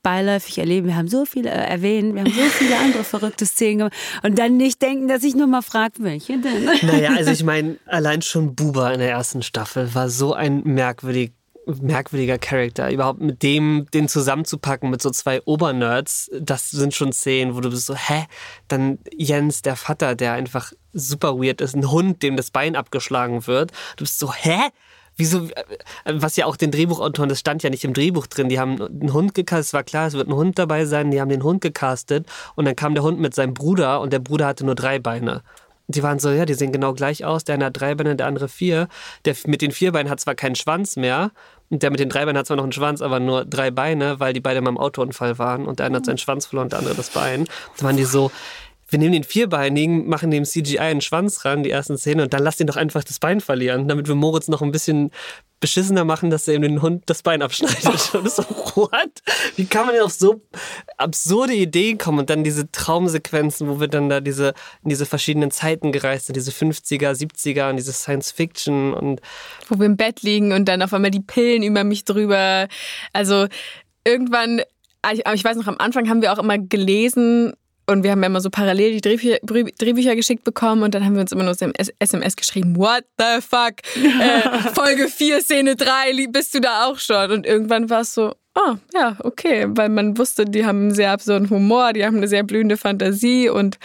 [0.04, 0.88] beiläufig erleben.
[0.88, 4.38] Wir haben so viele äh, erwähnt, wir haben so viele andere verrückte Szenen gemacht und
[4.38, 6.66] dann nicht denken, dass ich nur mal frage, welche denn?
[6.82, 11.32] Naja, also ich meine, allein schon Buba in der ersten Staffel war so ein merkwürdig
[11.65, 12.91] merkwürdiger Charakter.
[12.91, 17.69] Überhaupt mit dem, den zusammenzupacken mit so zwei Obernerds, das sind schon Szenen, wo du
[17.69, 18.26] bist so, hä?
[18.67, 23.47] Dann Jens, der Vater, der einfach super weird ist, ein Hund, dem das Bein abgeschlagen
[23.47, 23.71] wird.
[23.97, 24.60] Du bist so, hä?
[25.15, 25.47] Wieso,
[26.06, 29.13] was ja auch den Drehbuchautoren, das stand ja nicht im Drehbuch drin, die haben einen
[29.13, 31.62] Hund gecastet, es war klar, es wird ein Hund dabei sein, die haben den Hund
[31.62, 34.97] gecastet und dann kam der Hund mit seinem Bruder und der Bruder hatte nur drei
[34.97, 35.43] Beine.
[35.88, 37.43] Die waren so, ja, die sehen genau gleich aus.
[37.43, 38.88] Der eine hat drei Beine, der andere vier.
[39.26, 41.32] Der mit den vier Beinen hat zwar keinen Schwanz mehr.
[41.74, 44.20] Und der mit den drei Beinen hat zwar noch einen Schwanz, aber nur drei Beine,
[44.20, 45.66] weil die beide mal im Autounfall waren.
[45.66, 47.46] Und der eine hat seinen Schwanz verloren, der andere das Bein.
[47.78, 48.30] Da waren die so,
[48.94, 52.44] wir nehmen den Vierbeinigen, machen dem CGI einen Schwanz ran, die ersten Szene, und dann
[52.44, 55.10] lass ihn doch einfach das Bein verlieren, damit wir Moritz noch ein bisschen
[55.60, 57.86] beschissener machen, dass er ihm den Hund das Bein abschneidet.
[58.14, 58.44] Und so,
[58.76, 58.92] what?
[59.56, 60.42] Wie kann man denn auf so
[60.98, 64.50] absurde Ideen kommen und dann diese Traumsequenzen, wo wir dann da diese,
[64.84, 69.22] in diese verschiedenen Zeiten gereist sind, diese 50er, 70er und diese Science Fiction und.
[69.70, 72.68] Wo wir im Bett liegen und dann auf einmal die Pillen über mich drüber.
[73.14, 73.48] Also
[74.06, 74.62] irgendwann
[75.12, 77.54] ich weiß noch, am Anfang haben wir auch immer gelesen,
[77.88, 81.22] und wir haben immer so parallel die Drehbücher, Drehbücher, geschickt bekommen und dann haben wir
[81.22, 86.28] uns immer nur so im SMS geschrieben, what the fuck, äh, Folge 4, Szene 3,
[86.30, 87.32] bist du da auch schon?
[87.32, 91.12] Und irgendwann war es so, oh ja, okay, weil man wusste, die haben einen sehr
[91.12, 93.78] absurden Humor, die haben eine sehr blühende Fantasie und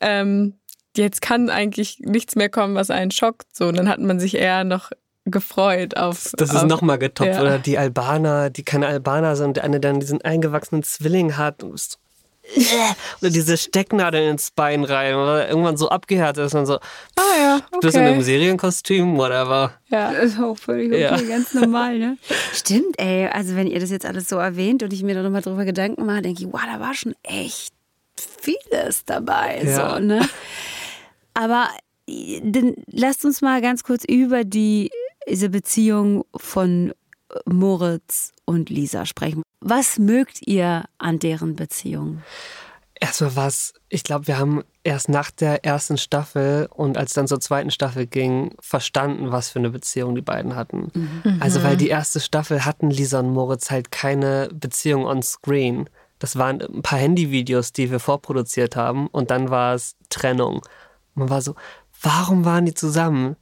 [0.00, 0.54] ähm,
[0.96, 3.54] jetzt kann eigentlich nichts mehr kommen, was einen schockt.
[3.56, 4.90] So, und dann hat man sich eher noch
[5.24, 6.32] gefreut auf.
[6.36, 7.34] Das ist nochmal getoppt.
[7.34, 7.40] Ja.
[7.40, 11.74] Oder die Albaner, die keine Albaner sind, der eine dann diesen eingewachsenen Zwilling hat und
[11.74, 11.98] ist
[13.20, 16.74] oder diese Stecknadel ins Bein rein oder irgendwann so abgehärtet ist und so.
[17.16, 17.78] Ah ja, okay.
[17.80, 19.72] Bist in einem Serienkostüm, whatever.
[19.88, 21.20] Ja, ist auch völlig okay, ja.
[21.20, 22.18] ganz normal, ne?
[22.52, 23.28] Stimmt, ey.
[23.28, 26.06] Also wenn ihr das jetzt alles so erwähnt und ich mir da nochmal drüber Gedanken
[26.06, 27.72] mache, denke ich, wow, da war schon echt
[28.40, 29.94] vieles dabei, ja.
[29.94, 30.28] so, ne?
[31.34, 31.68] Aber
[32.08, 34.90] dann lasst uns mal ganz kurz über die,
[35.28, 36.94] diese Beziehung von
[37.44, 39.42] Moritz und Lisa sprechen.
[39.60, 42.22] Was mögt ihr an deren Beziehung?
[42.98, 47.40] Erstmal was, ich glaube, wir haben erst nach der ersten Staffel und als dann zur
[47.40, 50.90] zweiten Staffel ging, verstanden, was für eine Beziehung die beiden hatten.
[50.94, 51.36] Mhm.
[51.40, 55.90] Also, weil die erste Staffel hatten Lisa und Moritz halt keine Beziehung on screen.
[56.18, 60.62] Das waren ein paar Handyvideos, die wir vorproduziert haben und dann war es Trennung.
[61.14, 61.54] Man war so,
[62.00, 63.36] warum waren die zusammen?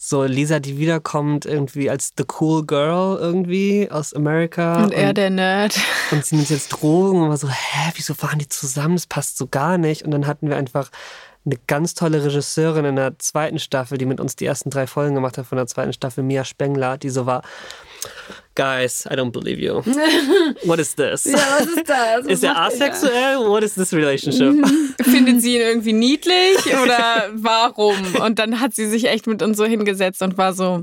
[0.00, 4.84] So Lisa, die wiederkommt irgendwie als the cool girl irgendwie aus Amerika.
[4.84, 5.76] Und er der Nerd.
[6.12, 8.94] Und sie nimmt jetzt Drogen und war so, hä, wieso waren die zusammen?
[8.94, 10.04] Das passt so gar nicht.
[10.04, 10.90] Und dann hatten wir einfach
[11.44, 15.16] eine ganz tolle Regisseurin in der zweiten Staffel, die mit uns die ersten drei Folgen
[15.16, 17.42] gemacht hat von der zweiten Staffel, Mia Spengler, die so war,
[18.58, 19.82] Guys, I don't believe you.
[20.64, 21.26] What is this?
[21.26, 22.24] Ja, was ist das?
[22.24, 23.38] Was ist er asexuell?
[23.46, 24.52] What is this relationship?
[24.52, 24.96] Mhm.
[25.00, 28.16] Findet sie ihn irgendwie niedlich oder warum?
[28.16, 30.82] Und dann hat sie sich echt mit uns so hingesetzt und war so,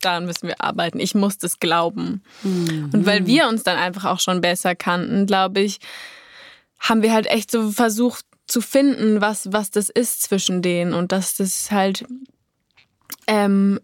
[0.00, 1.00] daran müssen wir arbeiten.
[1.00, 2.22] Ich muss das glauben.
[2.44, 2.90] Mhm.
[2.94, 5.80] Und weil wir uns dann einfach auch schon besser kannten, glaube ich,
[6.78, 11.10] haben wir halt echt so versucht zu finden, was, was das ist zwischen denen und
[11.10, 12.04] dass das halt
[13.26, 13.80] ähm,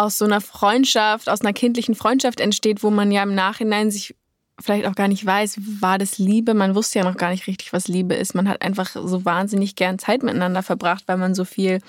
[0.00, 4.14] aus so einer Freundschaft, aus einer kindlichen Freundschaft entsteht, wo man ja im Nachhinein sich
[4.58, 6.54] vielleicht auch gar nicht weiß, war das Liebe?
[6.54, 8.34] Man wusste ja noch gar nicht richtig, was Liebe ist.
[8.34, 11.80] Man hat einfach so wahnsinnig gern Zeit miteinander verbracht, weil man so viel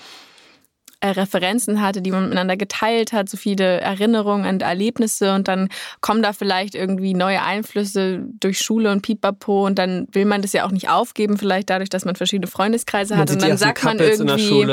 [1.00, 5.68] äh, Referenzen hatte, die man miteinander geteilt hat, so viele Erinnerungen und Erlebnisse und dann
[6.00, 10.52] kommen da vielleicht irgendwie neue Einflüsse durch Schule und Pipapo und dann will man das
[10.52, 13.98] ja auch nicht aufgeben, vielleicht dadurch, dass man verschiedene Freundeskreise hat und dann sagt man
[13.98, 14.64] irgendwie,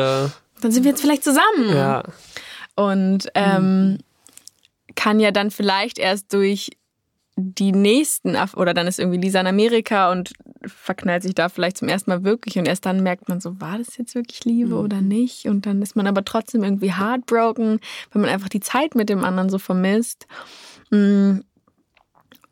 [0.61, 1.73] dann sind wir jetzt vielleicht zusammen.
[1.73, 2.03] Ja.
[2.79, 3.97] Und ähm, mhm.
[4.95, 6.69] kann ja dann vielleicht erst durch
[7.35, 10.31] die nächsten, oder dann ist irgendwie Lisa in Amerika und
[10.65, 13.77] verknallt sich da vielleicht zum ersten Mal wirklich und erst dann merkt man so, war
[13.77, 14.85] das jetzt wirklich Liebe mhm.
[14.85, 15.45] oder nicht?
[15.47, 19.25] Und dann ist man aber trotzdem irgendwie heartbroken, weil man einfach die Zeit mit dem
[19.25, 20.27] anderen so vermisst.
[20.89, 21.39] Mm.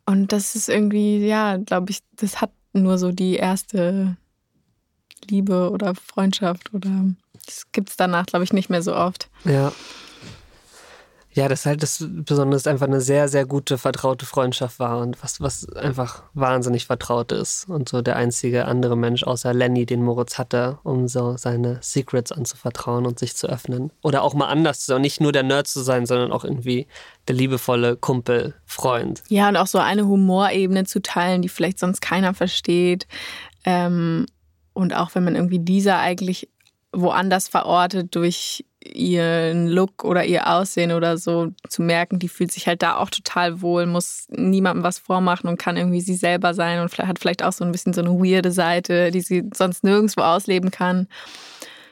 [0.04, 4.18] Und das ist irgendwie, ja, glaube ich, das hat nur so die erste
[5.30, 6.90] Liebe oder Freundschaft oder
[7.46, 9.30] das gibt es danach, glaube ich, nicht mehr so oft.
[9.44, 9.72] Ja.
[11.38, 15.40] Ja, das halt das Besondere, einfach eine sehr, sehr gute, vertraute Freundschaft war und was,
[15.40, 17.68] was einfach wahnsinnig vertraut ist.
[17.68, 22.32] Und so der einzige andere Mensch außer Lenny, den Moritz hatte, um so seine Secrets
[22.32, 23.92] anzuvertrauen und sich zu öffnen.
[24.02, 26.88] Oder auch mal anders zu sein, nicht nur der Nerd zu sein, sondern auch irgendwie
[27.28, 29.22] der liebevolle Kumpel, Freund.
[29.28, 33.06] Ja, und auch so eine Humorebene zu teilen, die vielleicht sonst keiner versteht.
[33.64, 34.26] Ähm,
[34.72, 36.48] und auch wenn man irgendwie dieser eigentlich
[36.92, 42.66] woanders verortet durch ihren Look oder ihr Aussehen oder so zu merken, die fühlt sich
[42.66, 46.80] halt da auch total wohl, muss niemandem was vormachen und kann irgendwie sie selber sein
[46.80, 50.22] und hat vielleicht auch so ein bisschen so eine weirde Seite, die sie sonst nirgendwo
[50.22, 51.08] ausleben kann.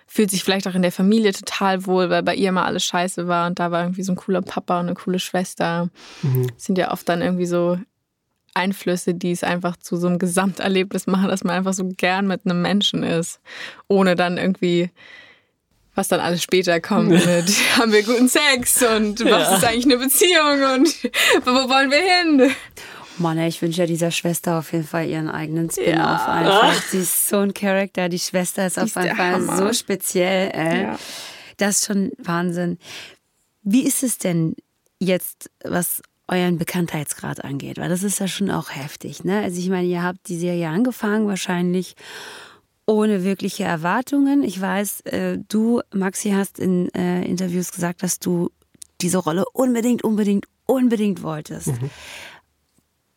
[0.07, 3.27] fühlt sich vielleicht auch in der Familie total wohl, weil bei ihr immer alles scheiße
[3.27, 5.91] war und da war irgendwie so ein cooler Papa und eine coole Schwester.
[6.23, 6.47] Mhm.
[6.57, 7.79] Sind ja oft dann irgendwie so
[8.57, 12.43] Einflüsse, die es einfach zu so einem Gesamterlebnis machen, dass man einfach so gern mit
[12.45, 13.41] einem Menschen ist,
[13.89, 14.91] ohne dann irgendwie
[15.95, 19.57] was dann alles später kommt mit haben wir guten Sex und was ja.
[19.57, 20.89] ist eigentlich eine Beziehung und
[21.47, 22.55] wo wollen wir hin?
[23.19, 26.27] Mann, ich wünsche ja dieser Schwester auf jeden Fall ihren eigenen Spin-off ja.
[26.27, 26.83] einfach.
[26.83, 29.57] Sie ist so ein Charakter, die Schwester ist auf jeden Fall Hammer.
[29.57, 30.51] so speziell.
[30.55, 30.83] Äh.
[30.83, 30.99] Ja.
[31.57, 32.79] Das ist schon Wahnsinn.
[33.63, 34.55] Wie ist es denn
[34.99, 37.79] jetzt, was euren Bekanntheitsgrad angeht?
[37.79, 39.25] Weil das ist ja schon auch heftig.
[39.25, 39.41] Ne?
[39.43, 41.95] Also ich meine, ihr habt die Serie angefangen wahrscheinlich
[42.87, 44.43] ohne wirkliche Erwartungen.
[44.45, 48.51] Ich weiß, äh, du, Maxi, hast in äh, Interviews gesagt, dass du
[49.01, 51.69] diese Rolle unbedingt, unbedingt, unbedingt wolltest.
[51.69, 51.91] Mhm.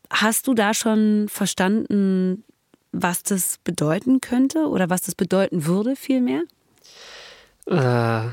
[0.09, 2.43] Hast du da schon verstanden,
[2.91, 6.41] was das bedeuten könnte oder was das bedeuten würde vielmehr?
[7.67, 8.29] Äh,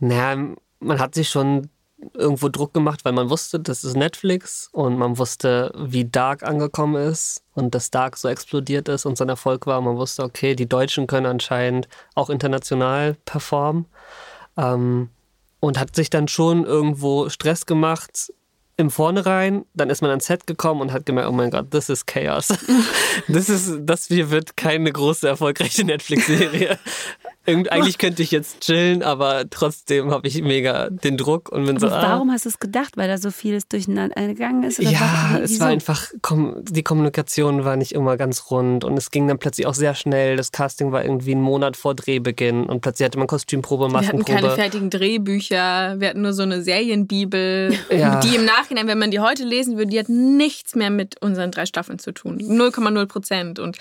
[0.00, 1.68] naja, man hat sich schon
[2.12, 6.96] irgendwo Druck gemacht, weil man wusste, das ist Netflix und man wusste, wie Dark angekommen
[6.96, 9.80] ist und dass Dark so explodiert ist und so ein Erfolg war.
[9.80, 13.86] Man wusste, okay, die Deutschen können anscheinend auch international performen
[14.56, 15.10] ähm,
[15.60, 18.32] und hat sich dann schon irgendwo Stress gemacht,
[18.76, 21.88] im Vornherein, dann ist man ans Set gekommen und hat gemerkt, oh mein Gott, das
[21.88, 22.48] ist Chaos.
[23.28, 26.78] das ist, das hier wird keine große erfolgreiche Netflix-Serie.
[27.46, 31.88] Eigentlich könnte ich jetzt chillen, aber trotzdem habe ich mega den Druck und bin so.
[31.88, 32.02] Ah.
[32.02, 32.96] Warum hast du es gedacht?
[32.96, 34.78] Weil da so vieles durcheinander gegangen ist?
[34.78, 36.10] ja, war, es war einfach,
[36.62, 40.36] die Kommunikation war nicht immer ganz rund und es ging dann plötzlich auch sehr schnell.
[40.36, 44.26] Das Casting war irgendwie einen Monat vor Drehbeginn und plötzlich hatte man Kostümprobe, Maskenprobe.
[44.26, 48.20] Wir hatten keine fertigen Drehbücher, wir hatten nur so eine Serienbibel, ja.
[48.20, 51.50] die im Nachhinein, wenn man die heute lesen würde, die hat nichts mehr mit unseren
[51.50, 52.38] drei Staffeln zu tun.
[52.38, 53.58] 0,0 Prozent.
[53.58, 53.76] Und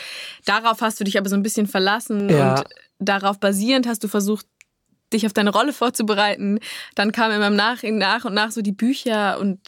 [0.45, 2.55] darauf hast du dich aber so ein bisschen verlassen ja.
[2.55, 2.65] und
[3.05, 4.45] darauf basierend hast du versucht,
[5.13, 6.59] dich auf deine Rolle vorzubereiten.
[6.95, 9.59] Dann kamen immer nach, nach und nach so die Bücher und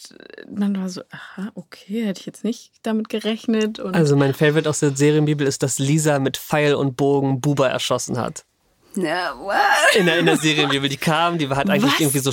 [0.49, 3.79] man war so, aha, okay, hätte ich jetzt nicht damit gerechnet.
[3.79, 7.67] Und also mein Favorite aus der Serienbibel ist, dass Lisa mit Pfeil und Bogen Buba
[7.67, 8.45] erschossen hat.
[8.95, 9.55] Na, what?
[9.97, 10.89] In der, in der Serienbibel.
[10.89, 11.99] Die kam, die hat eigentlich Was?
[11.99, 12.31] irgendwie so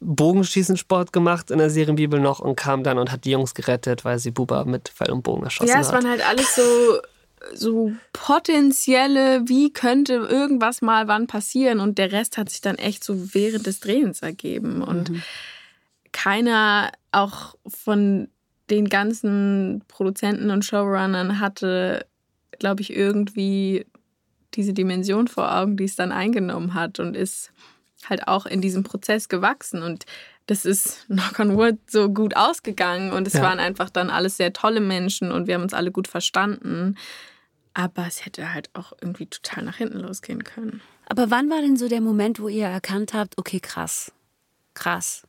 [0.00, 4.18] Bogenschießensport gemacht in der Serienbibel noch und kam dann und hat die Jungs gerettet, weil
[4.18, 5.76] sie Buba mit Pfeil und Bogen erschossen hat.
[5.76, 6.62] Ja, es waren halt alles so
[7.54, 13.04] so potenzielle, wie könnte irgendwas mal wann passieren und der Rest hat sich dann echt
[13.04, 15.22] so während des Drehens ergeben und mhm.
[16.12, 18.28] keiner auch von
[18.70, 22.06] den ganzen Produzenten und Showrunnern hatte,
[22.58, 23.86] glaube ich, irgendwie
[24.54, 27.52] diese Dimension vor Augen, die es dann eingenommen hat und ist
[28.08, 30.06] halt auch in diesem Prozess gewachsen und
[30.46, 33.42] das ist knock on wood so gut ausgegangen und es ja.
[33.42, 36.96] waren einfach dann alles sehr tolle Menschen und wir haben uns alle gut verstanden.
[37.78, 40.80] Aber es hätte halt auch irgendwie total nach hinten losgehen können.
[41.10, 44.12] Aber wann war denn so der Moment, wo ihr erkannt habt, okay, krass,
[44.72, 45.24] krass?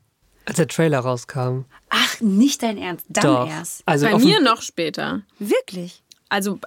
[0.46, 1.66] Als der Trailer rauskam.
[1.90, 3.50] Ach, nicht dein Ernst, dann Doch.
[3.50, 3.84] erst.
[3.86, 5.24] Also bei mir noch später.
[5.40, 6.02] Wirklich?
[6.30, 6.58] Also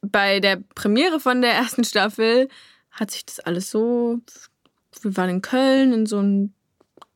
[0.00, 2.48] bei der Premiere von der ersten Staffel
[2.92, 4.20] hat sich das alles so.
[5.02, 6.52] Wir waren in Köln in so einem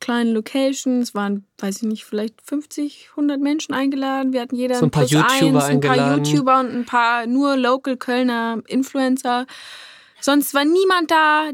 [0.01, 1.01] kleinen Location.
[1.01, 4.33] Es waren, weiß ich nicht, vielleicht 50, 100 Menschen eingeladen.
[4.33, 7.55] Wir hatten jeder so ein paar YouTuber eins, ein paar YouTuber und ein paar nur
[7.55, 9.45] Local Kölner Influencer.
[10.21, 11.49] Sonst war niemand da.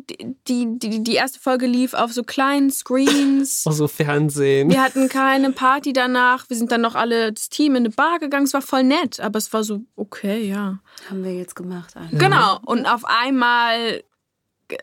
[0.47, 3.63] Die, die, die erste Folge lief auf so kleinen Screens.
[3.65, 4.69] Auf so Fernsehen.
[4.69, 6.49] Wir hatten keine Party danach.
[6.49, 8.45] Wir sind dann noch alle das Team in eine Bar gegangen.
[8.45, 10.79] Es war voll nett, aber es war so, okay, ja.
[11.09, 11.95] Haben wir jetzt gemacht.
[11.95, 12.19] Eigentlich.
[12.19, 12.59] Genau.
[12.65, 14.03] Und auf einmal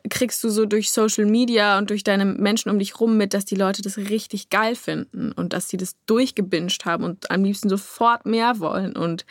[0.08, 3.44] kriegst du so durch Social Media und durch deine Menschen um dich rum mit, dass
[3.44, 7.68] die Leute das richtig geil finden und dass sie das durchgebinged haben und am liebsten
[7.68, 8.96] sofort mehr wollen.
[8.96, 9.26] Und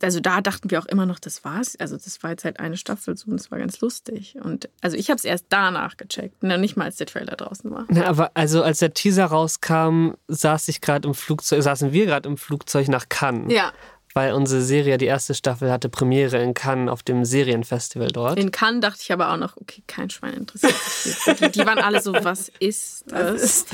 [0.00, 1.76] also da dachten wir auch immer noch, das war's.
[1.78, 4.36] Also das war jetzt halt eine Staffel so und das war ganz lustig.
[4.42, 7.70] Und also ich habe es erst danach gecheckt, ne, nicht mal als der Trailer draußen
[7.70, 7.86] war.
[7.88, 12.28] Na, aber also als der Teaser rauskam, saß ich gerade im Flugzeug, saßen wir gerade
[12.28, 13.52] im Flugzeug nach Cannes.
[13.52, 13.72] Ja
[14.14, 18.38] weil unsere Serie, die erste Staffel, hatte Premiere in Cannes auf dem Serienfestival dort.
[18.38, 21.50] In Cannes dachte ich aber auch noch, okay, kein Schwein interessiert sich.
[21.52, 23.66] Die waren alle so, was ist das?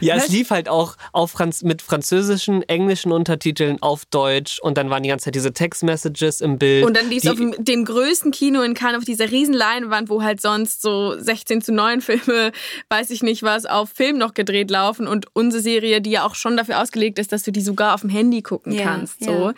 [0.00, 4.90] ja, es lief halt auch auf Franz mit französischen, englischen Untertiteln auf Deutsch und dann
[4.90, 6.84] waren die ganze Zeit diese Text-Messages im Bild.
[6.84, 10.22] Und dann lief es auf dem größten Kino in Cannes, auf dieser riesen Leinwand, wo
[10.22, 12.52] halt sonst so 16 zu 9 Filme,
[12.88, 16.34] weiß ich nicht was, auf Film noch gedreht laufen und unsere Serie, die ja auch
[16.34, 19.24] schon dafür ausgelegt ist, dass du die sogar auf dem Handy gucken yeah, kannst.
[19.24, 19.30] So.
[19.30, 19.54] Yeah.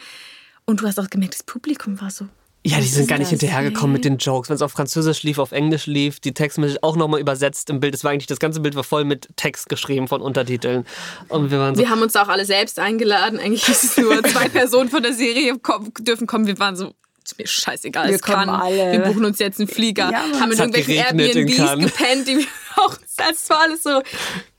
[0.64, 2.26] Und du hast auch gemerkt, das Publikum war so.
[2.64, 4.48] Ja, die sind gar nicht hinterhergekommen mit den Jokes.
[4.48, 7.92] Wenn es auf Französisch lief, auf Englisch lief, die Textmessage auch nochmal übersetzt im Bild.
[7.92, 10.86] Es war eigentlich, das ganze Bild war voll mit Text geschrieben von Untertiteln.
[11.28, 11.80] Und wir waren so.
[11.80, 13.40] Wir haben uns auch alle selbst eingeladen.
[13.40, 15.58] Eigentlich ist es nur zwei Personen von der Serie
[15.98, 16.46] dürfen kommen.
[16.46, 16.94] Wir waren so
[17.24, 18.48] ist mir scheißegal, wir es kann.
[18.48, 18.92] Alle.
[18.92, 22.46] Wir buchen uns jetzt einen Flieger, ja, haben mit irgendwelchen Airbnbs gepennt, die wir
[22.76, 24.02] auch, das war alles so,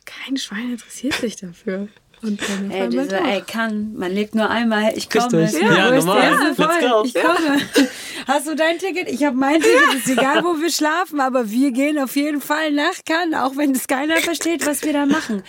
[0.06, 1.90] kein Schwein interessiert sich dafür.
[2.24, 5.50] Und dann ey, diese, ey, kann, man lebt nur einmal, ich komme.
[5.52, 6.24] Ja, ja normal.
[6.24, 7.06] Ja, voll.
[7.06, 7.60] Ich komme.
[8.28, 9.10] Hast du dein Ticket?
[9.10, 9.94] Ich habe mein Ticket.
[9.96, 13.72] Ist egal, wo wir schlafen, aber wir gehen auf jeden Fall nach Cannes, auch wenn
[13.72, 15.44] es keiner versteht, was wir da machen.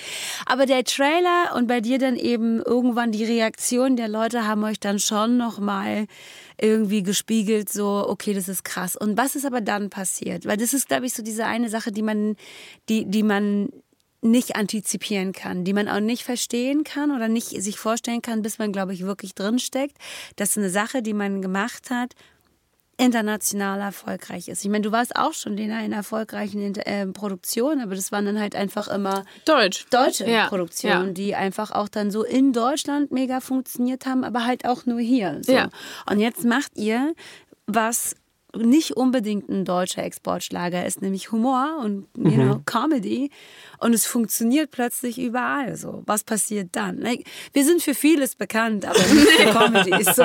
[0.46, 4.80] Aber der Trailer und bei dir dann eben irgendwann die Reaktion der Leute haben euch
[4.80, 6.06] dann schon noch mal
[6.60, 8.96] irgendwie gespiegelt, so, okay, das ist krass.
[8.96, 10.46] Und was ist aber dann passiert?
[10.46, 12.36] Weil das ist, glaube ich, so diese eine Sache, die man,
[12.88, 13.70] die, die man
[14.24, 18.58] nicht antizipieren kann, die man auch nicht verstehen kann oder nicht sich vorstellen kann, bis
[18.58, 19.96] man, glaube ich, wirklich drinsteckt.
[20.36, 22.14] Das ist eine Sache, die man gemacht hat,
[22.96, 24.64] international erfolgreich ist.
[24.64, 28.38] Ich meine, du warst auch schon in einer erfolgreichen äh, Produktion, aber das waren dann
[28.38, 29.86] halt einfach immer Deutsch.
[29.90, 30.46] deutsche ja.
[30.46, 31.12] Produktionen, ja.
[31.12, 35.40] die einfach auch dann so in Deutschland mega funktioniert haben, aber halt auch nur hier.
[35.42, 35.52] So.
[35.52, 35.70] Ja.
[36.08, 37.14] Und jetzt macht ihr
[37.66, 38.14] was
[38.56, 42.34] nicht unbedingt ein deutscher Exportschlager ist, nämlich Humor und you mhm.
[42.34, 43.30] know, Comedy.
[43.78, 46.02] Und es funktioniert plötzlich überall so.
[46.06, 47.04] Was passiert dann?
[47.52, 50.04] Wir sind für vieles bekannt, aber nicht für Comedy.
[50.04, 50.22] So,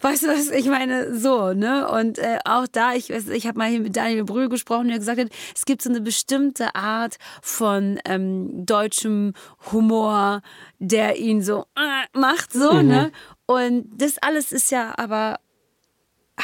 [0.00, 0.50] weißt du was?
[0.50, 1.88] Ich meine, so, ne?
[1.88, 5.20] Und äh, auch da, ich, ich habe mal hier mit Daniel Brühl gesprochen, der gesagt
[5.20, 9.32] hat, es gibt so eine bestimmte Art von ähm, deutschem
[9.72, 10.42] Humor,
[10.78, 12.88] der ihn so äh, macht, so, mhm.
[12.88, 13.12] ne?
[13.46, 15.38] Und das alles ist ja aber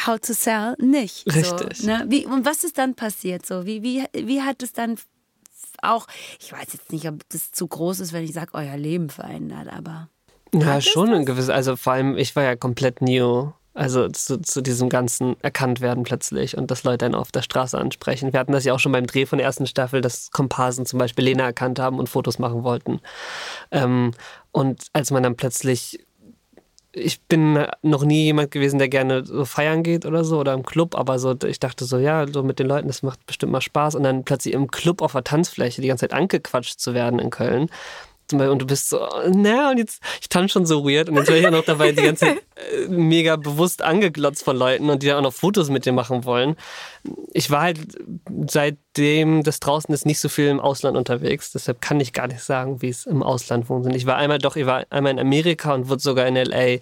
[0.07, 1.27] How to Sell nicht.
[1.27, 1.79] Richtig.
[1.79, 2.05] So, ne?
[2.09, 3.47] wie, und was ist dann passiert?
[3.47, 3.67] So?
[3.67, 4.97] Wie, wie, wie hat es dann
[5.83, 6.07] auch,
[6.41, 9.69] ich weiß jetzt nicht, ob das zu groß ist, wenn ich sage, euer Leben verändert,
[9.73, 10.09] aber.
[10.55, 13.53] Ja, schon ein gewisses, also vor allem, ich war ja komplett new.
[13.75, 18.33] Also zu, zu diesem ganzen Erkanntwerden plötzlich und dass Leute einen auf der Straße ansprechen.
[18.33, 20.99] Wir hatten das ja auch schon beim Dreh von der ersten Staffel, dass Komparsen zum
[20.99, 23.01] Beispiel Lena erkannt haben und Fotos machen wollten.
[23.71, 24.15] Ähm,
[24.51, 26.05] und als man dann plötzlich
[26.99, 30.65] ich bin noch nie jemand gewesen, der gerne so feiern geht oder so oder im
[30.65, 33.61] Club, aber so ich dachte so, ja, so mit den Leuten, das macht bestimmt mal
[33.61, 33.95] Spaß.
[33.95, 37.31] Und dann plötzlich im Club auf der Tanzfläche die ganze Zeit angequatscht zu werden in
[37.31, 37.71] Köln
[38.33, 41.39] und du bist so, na, und jetzt, ich tanze schon so weird und jetzt wäre
[41.39, 45.19] ich auch noch dabei, die ganze äh, mega bewusst angeglotzt von Leuten und die dann
[45.19, 46.57] auch noch Fotos mit dir machen wollen.
[47.33, 47.79] Ich war halt
[48.49, 52.43] seitdem das draußen ist nicht so viel im Ausland unterwegs, deshalb kann ich gar nicht
[52.43, 54.01] sagen, wie es im Ausland funktioniert.
[54.01, 56.79] Ich war einmal doch, ich war einmal in Amerika und wurde sogar in L.A.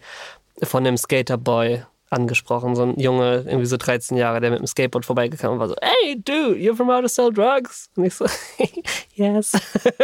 [0.64, 5.04] von einem Skaterboy angesprochen, so ein Junge, irgendwie so 13 Jahre, der mit dem Skateboard
[5.04, 7.90] vorbeigekommen und war so, hey, dude, you're from how to sell drugs?
[7.96, 8.26] Und ich so,
[9.14, 9.52] yes.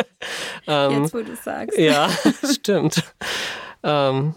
[0.66, 1.78] ähm, Jetzt, wo du sagst.
[1.78, 2.08] Ja,
[2.50, 3.02] stimmt.
[3.82, 4.34] ähm,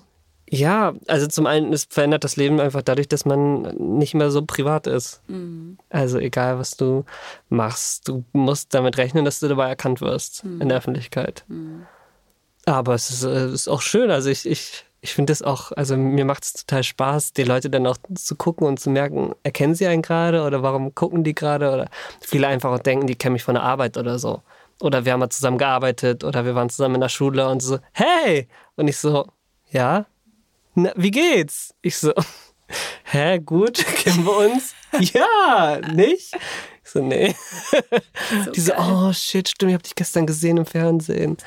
[0.48, 3.64] ja, also zum einen, es verändert das Leben einfach dadurch, dass man
[3.98, 5.22] nicht mehr so privat ist.
[5.28, 5.78] Mhm.
[5.90, 7.04] Also egal, was du
[7.50, 10.62] machst, du musst damit rechnen, dass du dabei erkannt wirst mhm.
[10.62, 11.46] in der Öffentlichkeit.
[11.48, 11.88] Mhm.
[12.66, 15.96] Aber es ist, es ist, auch schön, also ich, ich ich finde es auch, also
[15.96, 19.76] mir macht es total Spaß, die Leute dann auch zu gucken und zu merken, erkennen
[19.76, 21.90] sie einen gerade oder warum gucken die gerade oder
[22.22, 24.42] viele einfach auch denken, die kennen mich von der Arbeit oder so.
[24.82, 27.78] Oder wir haben mal zusammen gearbeitet oder wir waren zusammen in der Schule und so,
[27.92, 28.48] hey!
[28.78, 29.28] Und ich so,
[29.70, 30.08] ja?
[30.74, 31.76] Na, wie geht's?
[31.84, 32.12] Ich so,
[33.04, 34.74] hä, gut, kennen wir uns?
[35.14, 36.34] ja, nicht?
[36.84, 37.36] Ich so, nee.
[38.44, 41.38] So die so, oh shit, stimmt, ich hab dich gestern gesehen im Fernsehen.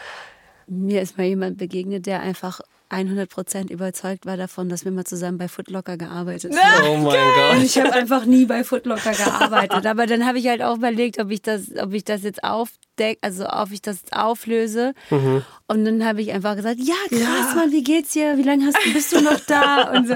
[0.68, 5.37] Mir ist mal jemand begegnet, der einfach 100% überzeugt war davon, dass wir mal zusammen
[5.37, 6.88] bei Footlocker gearbeitet haben.
[6.88, 7.57] Oh mein Gott.
[7.57, 9.85] Und ich habe einfach nie bei Footlocker gearbeitet.
[9.85, 13.18] Aber dann habe ich halt auch überlegt, ob ich das, ob ich das jetzt aufdecke,
[13.20, 14.94] also ob ich das auflöse.
[15.11, 15.42] Mhm.
[15.66, 17.54] Und dann habe ich einfach gesagt, ja krass, ja.
[17.57, 18.38] Mann, wie geht's dir?
[18.38, 19.90] Wie lange hast, bist du noch da?
[19.92, 20.14] Und so.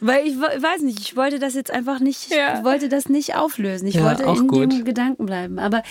[0.00, 2.58] Weil ich weiß nicht, ich wollte das jetzt einfach nicht, ja.
[2.58, 3.86] ich wollte das nicht auflösen.
[3.86, 4.72] Ich ja, wollte in gut.
[4.72, 5.58] dem Gedanken bleiben.
[5.58, 5.82] Aber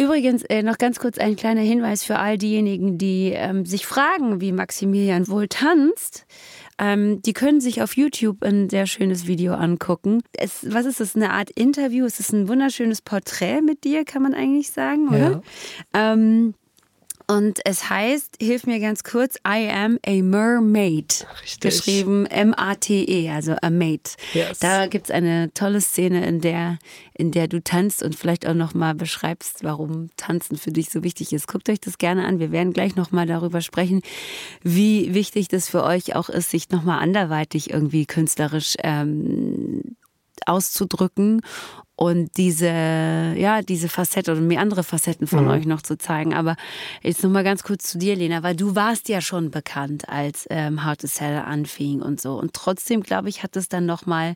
[0.00, 4.40] Übrigens äh, noch ganz kurz ein kleiner Hinweis für all diejenigen, die ähm, sich fragen,
[4.40, 6.26] wie Maximilian wohl tanzt.
[6.78, 10.22] Ähm, die können sich auf YouTube ein sehr schönes Video angucken.
[10.32, 11.14] Es, was ist das?
[11.14, 12.04] Eine Art Interview?
[12.04, 15.42] Es ist ein wunderschönes Porträt mit dir, kann man eigentlich sagen, oder?
[15.94, 16.12] Ja.
[16.12, 16.54] Ähm,
[17.26, 21.26] und es heißt, hilf mir ganz kurz, I am a mermaid.
[21.42, 21.60] Richtig.
[21.60, 24.16] Geschrieben M-A-T-E, also a maid.
[24.34, 24.58] Yes.
[24.58, 26.78] Da gibt es eine tolle Szene, in der,
[27.14, 31.32] in der du tanzt und vielleicht auch nochmal beschreibst, warum Tanzen für dich so wichtig
[31.32, 31.48] ist.
[31.48, 32.40] Guckt euch das gerne an.
[32.40, 34.02] Wir werden gleich nochmal darüber sprechen,
[34.62, 39.96] wie wichtig das für euch auch ist, sich nochmal anderweitig irgendwie künstlerisch ähm,
[40.46, 41.40] auszudrücken
[41.96, 45.50] und diese, ja, diese Facette oder mir andere Facetten von mhm.
[45.50, 46.34] euch noch zu zeigen.
[46.34, 46.56] Aber
[47.02, 50.84] jetzt nochmal ganz kurz zu dir, Lena, weil du warst ja schon bekannt, als ähm,
[50.84, 52.34] How to Sell anfing und so.
[52.34, 54.34] Und trotzdem, glaube ich, hat es dann nochmal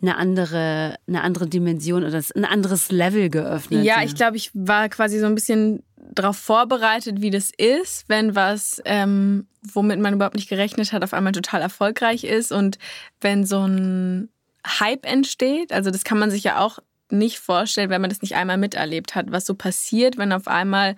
[0.00, 3.84] eine andere, eine andere Dimension oder ein anderes Level geöffnet.
[3.84, 8.34] Ja, ich glaube, ich war quasi so ein bisschen darauf vorbereitet, wie das ist, wenn
[8.34, 12.78] was, ähm, womit man überhaupt nicht gerechnet hat, auf einmal total erfolgreich ist und
[13.20, 14.31] wenn so ein
[14.66, 15.72] Hype entsteht.
[15.72, 16.78] Also das kann man sich ja auch
[17.10, 20.96] nicht vorstellen, wenn man das nicht einmal miterlebt hat, was so passiert, wenn auf einmal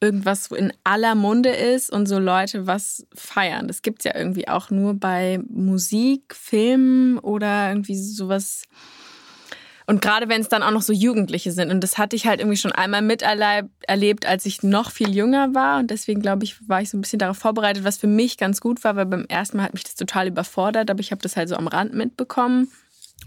[0.00, 3.66] irgendwas in aller Munde ist und so Leute was feiern.
[3.66, 8.64] Das gibt es ja irgendwie auch nur bei Musik, Filmen oder irgendwie sowas
[9.86, 11.70] und gerade wenn es dann auch noch so Jugendliche sind.
[11.70, 15.78] Und das hatte ich halt irgendwie schon einmal miterlebt, als ich noch viel jünger war.
[15.78, 18.60] Und deswegen, glaube ich, war ich so ein bisschen darauf vorbereitet, was für mich ganz
[18.60, 21.36] gut war, weil beim ersten Mal hat mich das total überfordert, aber ich habe das
[21.36, 22.72] halt so am Rand mitbekommen.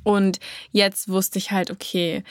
[0.03, 0.39] Und
[0.71, 2.23] jetzt wusste ich halt, okay,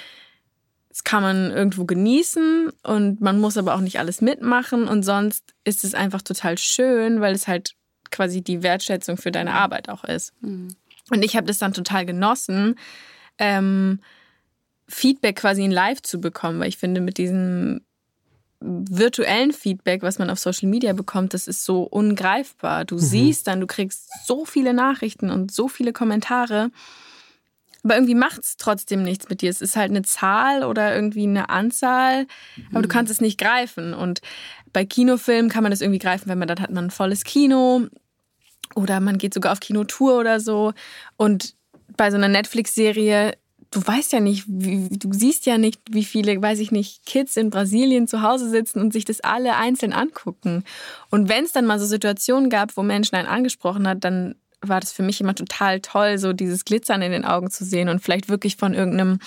[0.90, 4.88] das kann man irgendwo genießen und man muss aber auch nicht alles mitmachen.
[4.88, 7.72] Und sonst ist es einfach total schön, weil es halt
[8.10, 10.34] quasi die Wertschätzung für deine Arbeit auch ist.
[10.42, 10.76] Mhm.
[11.10, 12.74] Und ich habe das dann total genossen.
[13.38, 14.00] Ähm,
[14.88, 17.82] Feedback quasi in Live zu bekommen, weil ich finde, mit diesem
[18.60, 22.84] virtuellen Feedback, was man auf Social Media bekommt, das ist so ungreifbar.
[22.84, 23.00] Du mhm.
[23.00, 26.70] siehst dann, du kriegst so viele Nachrichten und so viele Kommentare,
[27.84, 29.50] aber irgendwie macht es trotzdem nichts mit dir.
[29.50, 32.26] Es ist halt eine Zahl oder irgendwie eine Anzahl,
[32.70, 32.92] aber du mhm.
[32.92, 33.94] kannst es nicht greifen.
[33.94, 34.20] Und
[34.72, 37.86] bei Kinofilmen kann man das irgendwie greifen, wenn man dann hat man ein volles Kino
[38.74, 40.72] oder man geht sogar auf Kinotour oder so.
[41.16, 41.54] Und
[41.96, 43.34] bei so einer Netflix-Serie
[43.70, 47.36] du weißt ja nicht, wie, du siehst ja nicht, wie viele, weiß ich nicht, Kids
[47.36, 50.64] in Brasilien zu Hause sitzen und sich das alle einzeln angucken.
[51.10, 54.80] Und wenn es dann mal so Situationen gab, wo Menschen einen angesprochen hat, dann war
[54.80, 58.00] das für mich immer total toll, so dieses Glitzern in den Augen zu sehen und
[58.00, 59.20] vielleicht wirklich von irgendeinem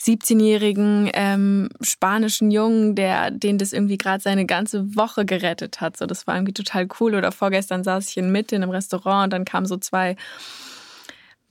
[0.00, 5.96] 17-jährigen ähm, spanischen Jungen, der den das irgendwie gerade seine ganze Woche gerettet hat.
[5.96, 7.14] So, das war irgendwie total cool.
[7.14, 10.16] Oder vorgestern saß ich in Mitte in einem Restaurant und dann kamen so zwei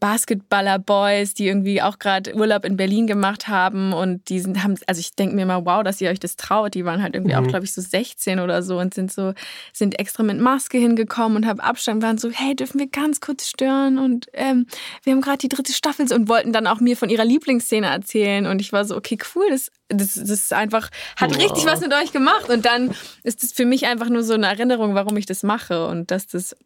[0.03, 4.99] Basketballer-Boys, die irgendwie auch gerade Urlaub in Berlin gemacht haben und die sind, haben, also
[4.99, 6.73] ich denke mir mal, wow, dass ihr euch das traut.
[6.73, 7.39] Die waren halt irgendwie mhm.
[7.41, 9.33] auch, glaube ich, so 16 oder so und sind so,
[9.71, 13.47] sind extra mit Maske hingekommen und haben Abstand, waren so, hey, dürfen wir ganz kurz
[13.47, 14.67] stören und ähm,
[15.03, 18.45] wir haben gerade die dritte Staffel und wollten dann auch mir von ihrer Lieblingsszene erzählen
[18.45, 21.39] und ich war so, okay, cool, das, das, das ist einfach, hat oh.
[21.39, 22.93] richtig was mit euch gemacht und dann
[23.23, 26.27] ist das für mich einfach nur so eine Erinnerung, warum ich das mache und dass
[26.27, 26.57] das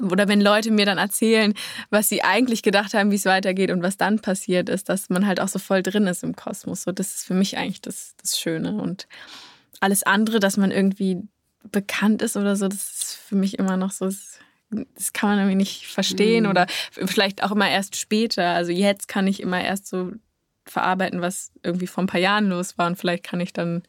[0.00, 1.52] oder wenn Leute mir dann erzählen,
[1.90, 5.26] was sie eigentlich gedacht haben, wie es weitergeht und was dann passiert ist, dass man
[5.26, 6.82] halt auch so voll drin ist im Kosmos.
[6.82, 8.80] So, das ist für mich eigentlich das, das Schöne.
[8.80, 9.06] Und
[9.80, 11.18] alles andere, dass man irgendwie
[11.70, 15.56] bekannt ist oder so, das ist für mich immer noch so, das kann man irgendwie
[15.56, 16.50] nicht verstehen mhm.
[16.50, 18.48] oder vielleicht auch immer erst später.
[18.48, 20.12] Also jetzt kann ich immer erst so
[20.64, 23.82] verarbeiten, was irgendwie vor ein paar Jahren los war und vielleicht kann ich dann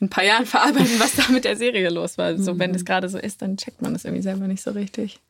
[0.00, 2.36] ein paar Jahren verarbeiten, was da mit der Serie los war.
[2.38, 2.86] So, wenn es mhm.
[2.86, 5.20] gerade so ist, dann checkt man das irgendwie selber nicht so richtig.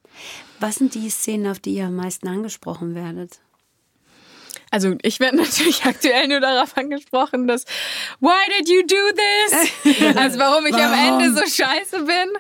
[0.60, 3.40] Was sind die Szenen, auf die ihr am meisten angesprochen werdet?
[4.70, 7.64] Also ich werde natürlich aktuell nur darauf angesprochen, dass
[8.20, 10.14] Why did you do this?
[10.16, 10.92] Also warum ich warum?
[10.92, 12.30] am Ende so scheiße bin.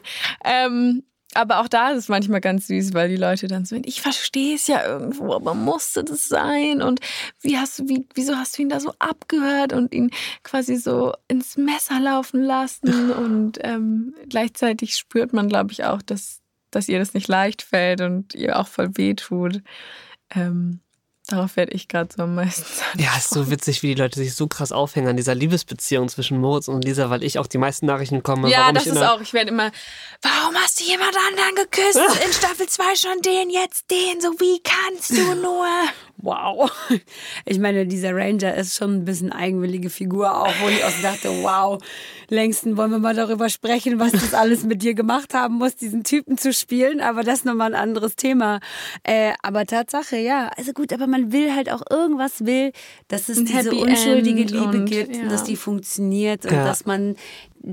[0.44, 1.02] Ähm,
[1.34, 4.54] aber auch da ist es manchmal ganz süß, weil die Leute dann so, ich verstehe
[4.54, 6.80] es ja irgendwo, aber musste das sein?
[6.80, 7.00] Und
[7.40, 10.10] wie hast du, wie, wieso hast du ihn da so abgehört und ihn
[10.44, 13.10] quasi so ins Messer laufen lassen?
[13.24, 16.40] Und ähm, gleichzeitig spürt man, glaube ich, auch, dass,
[16.74, 19.62] dass ihr das nicht leicht fällt und ihr auch voll weh tut.
[20.34, 20.80] Ähm,
[21.26, 22.98] Darauf werde ich gerade so am meisten sagen.
[23.02, 26.38] Ja, ist so witzig, wie die Leute sich so krass aufhängen an dieser Liebesbeziehung zwischen
[26.38, 28.50] Moritz und Lisa, weil ich auch die meisten Nachrichten komme.
[28.50, 29.22] Ja, das ist auch.
[29.22, 29.70] Ich werde immer,
[30.20, 31.96] warum hast du jemand anderen geküsst?
[32.26, 34.20] In Staffel 2 schon den, jetzt den.
[34.20, 35.66] So, wie kannst du nur?
[36.18, 36.70] wow.
[37.46, 41.30] Ich meine, dieser Ranger ist schon ein bisschen eigenwillige Figur, auch wo ich auch dachte,
[41.42, 41.82] wow,
[42.28, 46.04] längsten wollen wir mal darüber sprechen, was das alles mit dir gemacht haben muss, diesen
[46.04, 47.00] Typen zu spielen.
[47.00, 48.60] Aber das ist nochmal ein anderes Thema.
[49.04, 50.50] Äh, aber Tatsache, ja.
[50.56, 52.72] Also gut, aber man will halt auch irgendwas will,
[53.06, 55.28] dass es diese Happy unschuldige End Liebe und, gibt, ja.
[55.28, 56.64] dass die funktioniert und ja.
[56.64, 57.14] dass man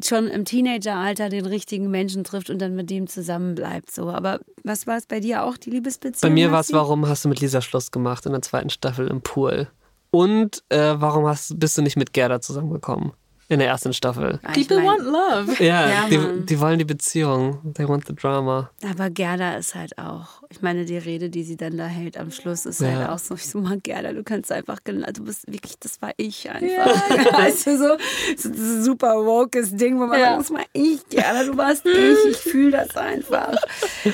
[0.03, 3.91] schon im Teenageralter den richtigen Menschen trifft und dann mit dem zusammen bleibt.
[3.91, 4.09] So.
[4.09, 6.29] Aber was war es bei dir auch, die Liebesbeziehung?
[6.29, 9.07] Bei mir war es, warum hast du mit Lisa Schluss gemacht in der zweiten Staffel
[9.07, 9.67] im Pool?
[10.11, 13.13] Und äh, warum hast, bist du nicht mit Gerda zusammengekommen?
[13.51, 14.39] In der ersten Staffel.
[14.53, 15.63] People mein, want love.
[15.63, 17.73] Ja, ja die, die, wollen die Beziehung.
[17.73, 18.71] They want the drama.
[18.89, 22.31] Aber Gerda ist halt auch, ich meine, die Rede, die sie dann da hält am
[22.31, 22.99] Schluss, ist halt ja.
[22.99, 26.11] halt auch so, ich so, mal Gerda, du kannst einfach, du bist wirklich, das war
[26.15, 26.69] ich einfach.
[27.09, 27.33] Ja.
[27.37, 27.97] Weißt du, so,
[28.37, 30.37] so ein super wokes Ding, wo man ja.
[30.37, 33.55] sagt, das war ich, Gerda, du warst ich, ich fühle das einfach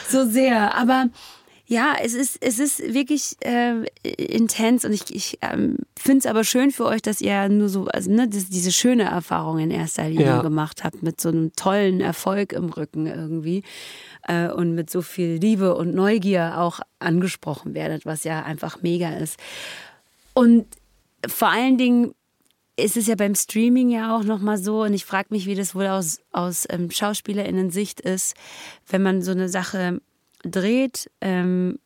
[0.09, 0.75] so sehr.
[0.75, 1.09] Aber
[1.69, 6.45] ja, es ist, es ist wirklich äh, intens und ich, ich ähm, finde es aber
[6.45, 10.07] schön für euch, dass ihr nur so, also ne, das, diese schöne Erfahrung in erster
[10.07, 10.41] Linie ja.
[10.41, 13.63] gemacht habt, mit so einem tollen Erfolg im Rücken irgendwie
[14.29, 19.17] äh, und mit so viel Liebe und Neugier auch angesprochen werdet, was ja einfach mega
[19.17, 19.37] ist.
[20.33, 20.67] Und
[21.27, 22.13] vor allen Dingen
[22.77, 25.75] ist es ja beim Streaming ja auch nochmal so, und ich frage mich, wie das
[25.75, 28.35] wohl aus, aus ähm, SchauspielerInnen-Sicht ist,
[28.87, 29.99] wenn man so eine Sache
[30.47, 31.79] dreht ähm,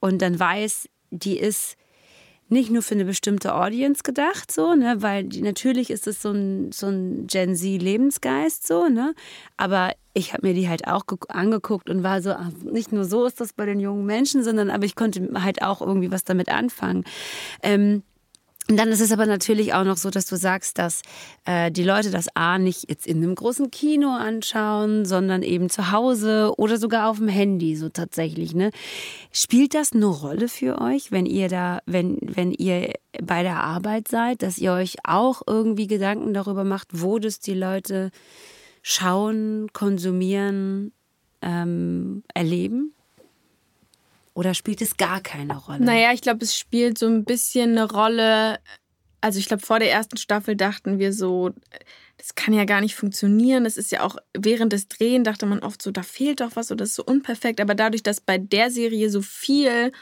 [0.00, 1.76] und dann weiß, die ist
[2.52, 6.30] nicht nur für eine bestimmte Audience gedacht, so, ne, weil die, natürlich ist es so
[6.32, 9.14] ein, so ein Gen Z-Lebensgeist, so, ne,
[9.56, 13.24] aber ich habe mir die halt auch angeguckt und war so, ach, nicht nur so
[13.24, 16.50] ist das bei den jungen Menschen, sondern aber ich konnte halt auch irgendwie was damit
[16.50, 17.04] anfangen.
[17.62, 18.02] Ähm,
[18.68, 21.02] und dann ist es aber natürlich auch noch so, dass du sagst, dass
[21.44, 25.90] äh, die Leute das A nicht jetzt in einem großen Kino anschauen, sondern eben zu
[25.90, 28.54] Hause oder sogar auf dem Handy, so tatsächlich.
[28.54, 28.70] Ne?
[29.32, 34.06] Spielt das eine Rolle für euch, wenn ihr da, wenn, wenn ihr bei der Arbeit
[34.06, 38.10] seid, dass ihr euch auch irgendwie Gedanken darüber macht, wo das die Leute
[38.80, 40.92] schauen, konsumieren,
[41.42, 42.94] ähm, erleben?
[44.34, 45.84] Oder spielt es gar keine Rolle?
[45.84, 48.58] Naja, ich glaube, es spielt so ein bisschen eine Rolle.
[49.20, 51.50] Also ich glaube, vor der ersten Staffel dachten wir so,
[52.16, 53.64] das kann ja gar nicht funktionieren.
[53.64, 56.72] Das ist ja auch während des Drehen dachte man oft so, da fehlt doch was
[56.72, 57.60] oder ist so unperfekt.
[57.60, 59.92] Aber dadurch, dass bei der Serie so viel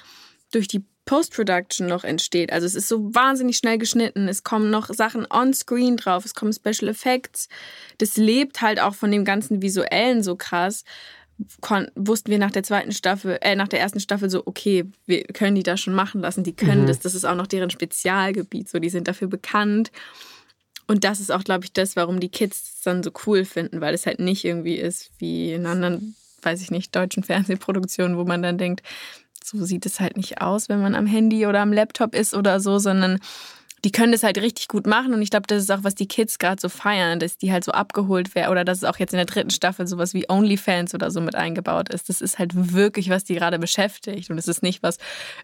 [0.52, 2.52] durch die Post-Production noch entsteht.
[2.52, 4.28] Also es ist so wahnsinnig schnell geschnitten.
[4.28, 6.24] Es kommen noch Sachen on-screen drauf.
[6.24, 7.48] Es kommen Special Effects.
[7.98, 10.84] Das lebt halt auch von dem ganzen Visuellen so krass
[11.94, 15.54] wussten wir nach der zweiten Staffel, äh, nach der ersten Staffel so, okay, wir können
[15.54, 16.86] die da schon machen lassen, die können mhm.
[16.86, 19.90] das, das ist auch noch deren Spezialgebiet, so, die sind dafür bekannt.
[20.86, 23.80] Und das ist auch, glaube ich, das, warum die Kids es dann so cool finden,
[23.80, 28.24] weil es halt nicht irgendwie ist wie in anderen, weiß ich nicht, deutschen Fernsehproduktionen, wo
[28.24, 28.82] man dann denkt,
[29.44, 32.60] so sieht es halt nicht aus, wenn man am Handy oder am Laptop ist oder
[32.60, 33.20] so, sondern
[33.84, 36.06] die können das halt richtig gut machen und ich glaube, das ist auch, was die
[36.06, 39.12] Kids gerade so feiern, dass die halt so abgeholt werden oder dass es auch jetzt
[39.12, 42.08] in der dritten Staffel sowas wie OnlyFans oder so mit eingebaut ist.
[42.08, 44.98] Das ist halt wirklich, was die gerade beschäftigt und es ist nicht, was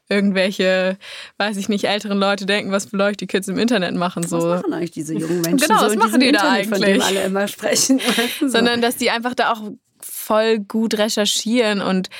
[0.08, 0.98] irgendwelche,
[1.38, 4.26] weiß ich nicht, älteren Leute denken, was vielleicht die Kids im Internet machen.
[4.26, 4.38] So.
[4.38, 5.68] Was machen eigentlich diese jungen Menschen?
[5.68, 6.68] Genau, so was machen die Internet, da eigentlich?
[6.68, 8.00] Von dem alle immer sprechen.
[8.46, 9.62] Sondern, dass die einfach da auch
[10.00, 12.10] voll gut recherchieren und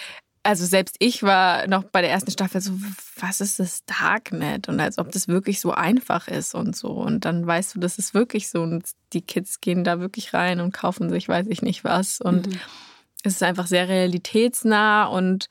[0.46, 2.72] also selbst ich war noch bei der ersten Staffel so,
[3.18, 4.68] was ist das Darknet?
[4.68, 6.90] Und als ob das wirklich so einfach ist und so.
[6.90, 8.62] Und dann weißt du, das ist wirklich so.
[8.62, 12.20] Und die Kids gehen da wirklich rein und kaufen sich, weiß ich nicht was.
[12.20, 12.60] Und mhm.
[13.24, 15.48] es ist einfach sehr realitätsnah und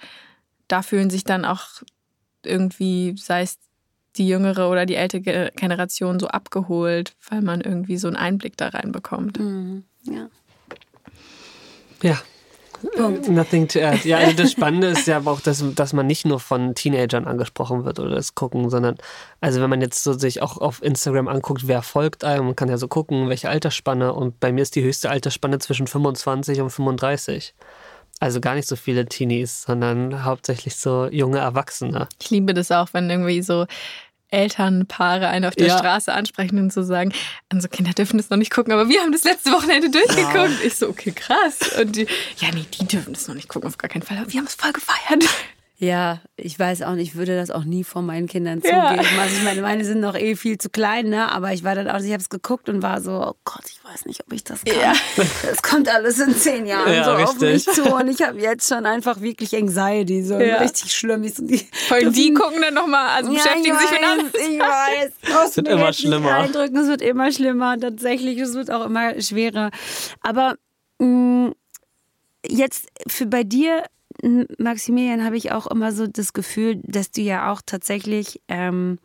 [0.70, 1.84] da fühlen sich dann auch
[2.44, 3.58] irgendwie, sei es
[4.16, 8.70] die jüngere oder die ältere Generation so abgeholt, weil man irgendwie so einen Einblick da
[8.70, 9.40] reinbekommt.
[9.40, 9.84] Mhm.
[10.04, 10.30] Ja.
[12.02, 12.22] Ja,
[12.96, 13.28] Punkt.
[13.30, 14.08] Nothing to add.
[14.08, 17.26] Ja, also das Spannende ist ja aber auch, dass, dass man nicht nur von Teenagern
[17.26, 18.98] angesprochen wird oder das gucken, sondern
[19.42, 22.70] also wenn man jetzt so sich auch auf Instagram anguckt, wer folgt einem, man kann
[22.70, 26.70] ja so gucken, welche Altersspanne und bei mir ist die höchste Altersspanne zwischen 25 und
[26.70, 27.54] 35.
[28.20, 32.08] Also gar nicht so viele Teenies, sondern hauptsächlich so junge Erwachsene.
[32.22, 33.66] Ich liebe das auch, wenn irgendwie so
[34.36, 35.78] Elternpaare einen auf der ja.
[35.78, 37.14] Straße ansprechen und so sagen,
[37.52, 40.36] unsere Kinder dürfen das noch nicht gucken, aber wir haben das letzte Wochenende durchgeguckt.
[40.36, 40.66] Ja.
[40.66, 41.60] Ich so, okay, krass.
[41.80, 42.08] Und die,
[42.38, 44.18] ja, nee, die dürfen das noch nicht gucken, auf gar keinen Fall.
[44.18, 45.24] Aber wir haben es voll gefeiert.
[45.78, 48.78] Ja, ich weiß auch nicht, ich würde das auch nie vor meinen Kindern zugeben.
[48.78, 49.22] Ja.
[49.22, 51.30] Also ich meine, meine sind noch eh viel zu klein, ne?
[51.30, 53.84] Aber ich war dann auch, ich habe es geguckt und war so, oh Gott, ich
[53.84, 54.80] weiß nicht, ob ich das kann.
[54.80, 54.94] Ja.
[55.18, 57.28] Das kommt alles in zehn Jahren ja, so richtig.
[57.28, 61.26] auf mich zu und ich habe jetzt schon einfach wirklich Anxiety, so richtig schlimm.
[61.26, 64.34] Ich so, die, Vor allem die gucken dann nochmal, also beschäftigen sich mit alles.
[64.34, 65.12] Ich weiß,
[65.50, 66.36] es wird immer schlimmer.
[66.36, 69.72] Eindrücken, es wird immer schlimmer, tatsächlich, es wird auch immer schwerer.
[70.22, 70.56] Aber
[71.00, 71.56] mh, mm,
[72.48, 73.84] jetzt für bei dir
[74.58, 78.98] Maximilian, habe ich auch immer so das Gefühl, dass du ja auch tatsächlich, ähm,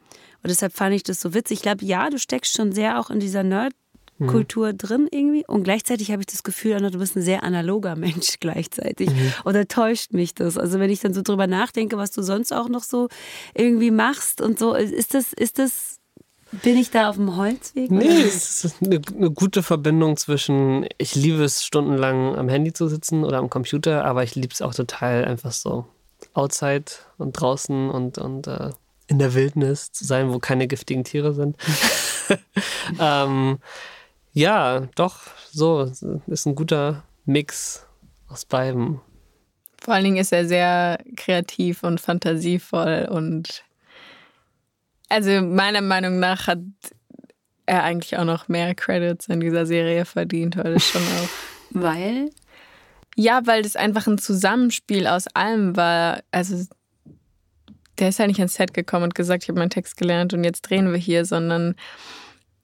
[0.43, 3.11] und deshalb fand ich das so witzig, ich glaube, ja, du steckst schon sehr auch
[3.11, 4.79] in dieser Nerd-Kultur mhm.
[4.79, 9.11] drin irgendwie und gleichzeitig habe ich das Gefühl, du bist ein sehr analoger Mensch gleichzeitig.
[9.11, 9.33] Mhm.
[9.45, 10.57] Oder täuscht mich das?
[10.57, 13.09] Also wenn ich dann so drüber nachdenke, was du sonst auch noch so
[13.55, 16.00] irgendwie machst und so, ist das, ist das
[16.53, 17.91] bin ich da auf dem Holzweg?
[17.91, 22.89] Nee, es ist eine, eine, gute Verbindung zwischen, ich liebe es stundenlang am Handy zu
[22.89, 25.87] sitzen oder am Computer, aber ich liebe es auch total einfach so
[26.35, 26.85] outside
[27.19, 28.71] und draußen und, und äh,
[29.07, 31.57] in der Wildnis zu sein, wo keine giftigen Tiere sind.
[33.01, 33.59] ähm,
[34.33, 35.21] ja, doch,
[35.51, 35.91] so
[36.27, 37.87] ist ein guter Mix
[38.29, 39.01] aus beidem.
[39.81, 43.65] Vor allen Dingen ist er sehr kreativ und fantasievoll und
[45.11, 46.61] also meiner Meinung nach hat
[47.67, 51.29] er eigentlich auch noch mehr Credits in dieser Serie verdient, es schon auch.
[51.71, 52.31] weil?
[53.17, 56.23] Ja, weil das einfach ein Zusammenspiel aus allem war.
[56.31, 56.65] Also
[57.99, 60.43] der ist ja nicht ans Set gekommen und gesagt, ich habe meinen Text gelernt und
[60.43, 61.75] jetzt drehen wir hier, sondern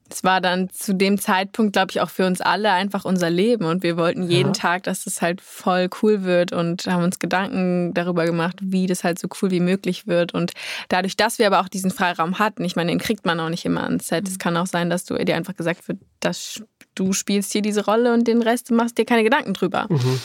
[0.09, 3.65] es war dann zu dem Zeitpunkt, glaube ich, auch für uns alle einfach unser Leben.
[3.65, 4.53] Und wir wollten jeden ja.
[4.53, 9.05] Tag, dass es halt voll cool wird und haben uns Gedanken darüber gemacht, wie das
[9.05, 10.35] halt so cool wie möglich wird.
[10.35, 10.53] Und
[10.89, 13.65] dadurch, dass wir aber auch diesen Freiraum hatten, ich meine, den kriegt man auch nicht
[13.65, 14.29] immer ans Set.
[14.29, 14.39] Es mhm.
[14.39, 16.63] kann auch sein, dass du dir einfach gesagt wird, dass
[16.95, 19.87] du spielst hier diese Rolle und den Rest machst dir keine Gedanken drüber.
[19.89, 20.21] Mhm.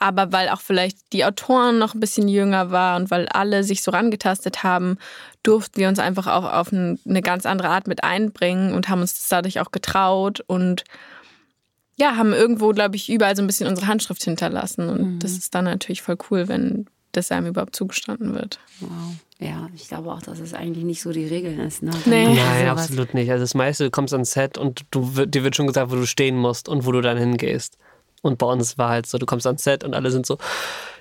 [0.00, 3.82] Aber weil auch vielleicht die Autoren noch ein bisschen jünger waren und weil alle sich
[3.82, 4.96] so rangetastet haben,
[5.42, 9.14] durften wir uns einfach auch auf eine ganz andere Art mit einbringen und haben uns
[9.14, 10.84] das dadurch auch getraut und
[11.96, 14.88] ja, haben irgendwo, glaube ich, überall so ein bisschen unsere Handschrift hinterlassen.
[14.88, 15.18] Und mhm.
[15.18, 18.58] das ist dann natürlich voll cool, wenn das einem überhaupt zugestanden wird.
[18.80, 18.90] Wow.
[19.38, 21.82] Ja, ich glaube auch, dass es eigentlich nicht so die Regel ist.
[21.82, 21.92] Ne?
[22.04, 22.34] Nee.
[22.34, 23.30] Nein, absolut nicht.
[23.30, 26.06] Also das meiste, du kommst ans Set und du, dir wird schon gesagt, wo du
[26.06, 27.76] stehen musst und wo du dann hingehst.
[28.22, 30.38] Und bei uns war halt so, du kommst ans Set und alle sind so,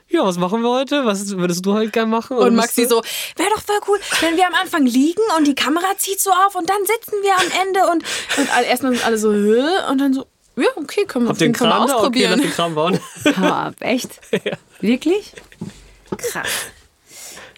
[0.07, 1.05] ja, was machen wir heute?
[1.05, 2.37] Was würdest du halt gerne machen?
[2.37, 3.01] Und Maxi so,
[3.35, 6.55] wäre doch voll cool, wenn wir am Anfang liegen und die Kamera zieht so auf
[6.55, 8.03] und dann sitzen wir am Ende und,
[8.37, 11.69] und erstmal sind alle so, und dann so, ja, okay, können wir, Habt den Kram
[11.69, 12.33] wir ausprobieren.
[12.33, 12.99] Okay, den Kram bauen.
[13.37, 14.19] Ha, echt?
[14.31, 14.57] Ja.
[14.81, 15.33] Wirklich?
[16.17, 16.47] Krass.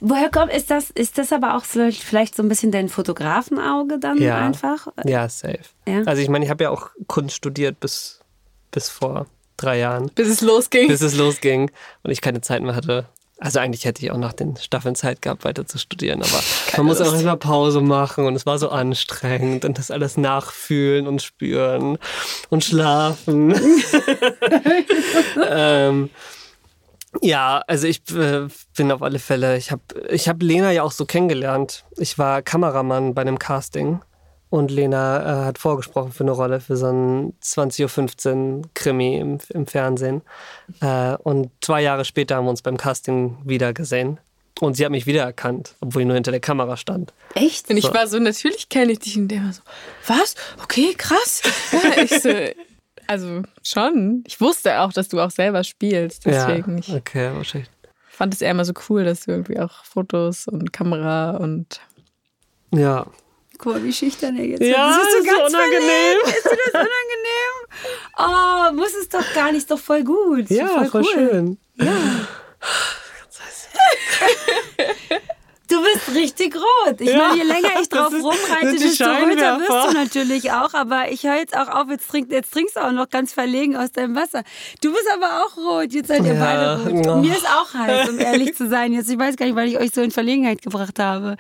[0.02, 4.18] Woher kommt, ist das, ist das aber auch vielleicht so ein bisschen dein Fotografenauge dann
[4.18, 4.38] ja.
[4.38, 4.88] einfach?
[5.06, 5.60] Ja, safe.
[5.88, 6.02] Ja?
[6.06, 8.20] Also ich meine, ich habe ja auch Kunst studiert bis,
[8.72, 9.28] bis vor
[9.62, 10.10] drei Jahren.
[10.16, 10.88] Bis es losging.
[10.88, 11.72] Bis es losging
[12.04, 13.06] und ich keine Zeit mehr hatte.
[13.40, 16.84] Also eigentlich hätte ich auch nach den Staffeln Zeit gehabt, weiter zu studieren, aber keine
[16.84, 17.12] man muss Lust.
[17.12, 21.98] auch immer Pause machen und es war so anstrengend und das alles nachfühlen und spüren
[22.50, 23.56] und schlafen.
[25.50, 26.12] ähm,
[27.24, 28.48] ja, also ich äh,
[28.78, 29.82] bin auf alle Fälle, ich habe
[30.12, 31.86] ich hab Lena ja auch so kennengelernt.
[31.98, 34.02] Ich war Kameramann bei einem Casting
[34.52, 39.38] und Lena äh, hat vorgesprochen für eine Rolle für so einen 20.15 Uhr Krimi im,
[39.50, 40.22] im Fernsehen.
[40.82, 44.20] Äh, und zwei Jahre später haben wir uns beim Casting wieder gesehen.
[44.60, 47.14] Und sie hat mich wiedererkannt, obwohl ich nur hinter der Kamera stand.
[47.34, 47.70] Echt?
[47.70, 47.94] Und ich so.
[47.94, 49.18] war so, natürlich kenne ich dich.
[49.18, 49.62] Und der war so,
[50.06, 50.36] was?
[50.62, 51.42] Okay, krass.
[51.72, 52.30] Ja, ich so,
[53.08, 54.26] also schon.
[54.28, 56.26] Ich wusste auch, dass du auch selber spielst.
[56.26, 56.80] Deswegen.
[56.80, 57.72] Ja, okay, wahrscheinlich.
[58.10, 61.80] Ich fand es eher immer so cool, dass du irgendwie auch Fotos und Kamera und.
[62.74, 63.06] Ja,
[63.62, 64.98] Guck mal, wie schüchtern er jetzt ja, ist.
[64.98, 66.18] Das ist so unangenehm.
[66.26, 67.54] Ist dir das unangenehm?
[68.18, 70.50] Oh, muss es doch gar nicht, ist doch voll gut.
[70.50, 71.14] Ja, voll, voll cool.
[71.14, 71.60] schön.
[71.76, 71.86] Ja.
[75.72, 77.00] Du bist richtig rot.
[77.00, 80.74] Ich ja, meine, je länger ich drauf ist, rumreite, desto röter wirst du natürlich auch.
[80.74, 83.78] Aber ich höre jetzt auch auf, jetzt, trink, jetzt trinkst du auch noch ganz verlegen
[83.78, 84.44] aus deinem Wasser.
[84.82, 85.94] Du bist aber auch rot.
[85.94, 86.40] Jetzt seid ihr ja.
[86.84, 87.08] beide rot.
[87.08, 87.16] Oh.
[87.22, 88.92] Mir ist auch heiß, um ehrlich zu sein.
[88.92, 91.38] Jetzt, ich weiß gar nicht, weil ich euch so in Verlegenheit gebracht habe.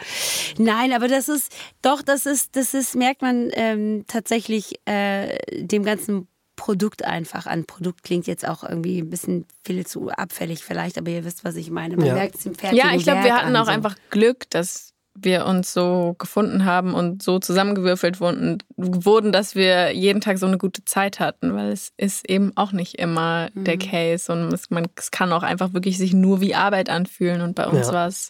[0.57, 1.51] Nein, aber das ist,
[1.81, 6.27] doch, das ist, das ist, merkt man ähm, tatsächlich äh, dem ganzen
[6.61, 7.65] Produkt einfach an.
[7.65, 11.55] Produkt klingt jetzt auch irgendwie ein bisschen viel zu abfällig vielleicht, aber ihr wisst, was
[11.55, 11.97] ich meine.
[11.97, 12.13] Man ja.
[12.13, 13.71] merkt es im fertigen Ja, ich glaube, wir hatten auch so.
[13.71, 19.91] einfach Glück, dass wir uns so gefunden haben und so zusammengewürfelt wurden, wurden, dass wir
[19.95, 23.63] jeden Tag so eine gute Zeit hatten, weil es ist eben auch nicht immer mhm.
[23.63, 27.41] der Case und es, man, es kann auch einfach wirklich sich nur wie Arbeit anfühlen
[27.41, 27.93] und bei uns ja.
[27.93, 28.29] war es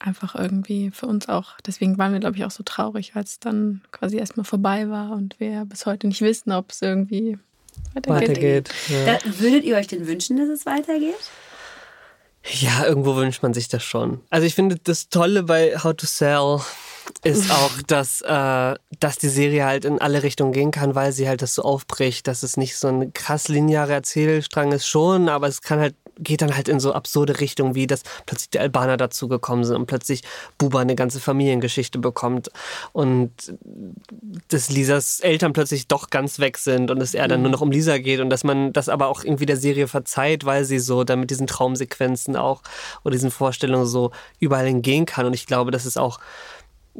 [0.00, 1.60] einfach irgendwie für uns auch.
[1.66, 5.12] Deswegen waren wir, glaube ich, auch so traurig, als es dann quasi erstmal vorbei war
[5.12, 7.38] und wir bis heute nicht wissen, ob es irgendwie
[7.94, 8.28] weitergeht.
[8.28, 9.04] weitergeht ja.
[9.04, 11.14] da, würdet ihr euch denn wünschen, dass es weitergeht?
[12.44, 14.20] Ja, irgendwo wünscht man sich das schon.
[14.30, 16.60] Also ich finde das Tolle bei How to Sell
[17.24, 21.28] ist auch, dass, äh, dass die Serie halt in alle Richtungen gehen kann, weil sie
[21.28, 25.48] halt das so aufbricht, dass es nicht so ein krass linearer Erzählstrang ist schon, aber
[25.48, 28.96] es kann halt geht dann halt in so absurde Richtungen, wie dass plötzlich die Albaner
[28.96, 30.22] dazugekommen sind und plötzlich
[30.58, 32.50] Buba eine ganze Familiengeschichte bekommt
[32.92, 33.32] und
[34.48, 37.70] dass Lisas Eltern plötzlich doch ganz weg sind und es eher dann nur noch um
[37.70, 41.04] Lisa geht und dass man das aber auch irgendwie der Serie verzeiht, weil sie so
[41.04, 42.62] dann mit diesen Traumsequenzen auch
[43.04, 46.18] oder diesen Vorstellungen so überall hingehen kann und ich glaube, dass es auch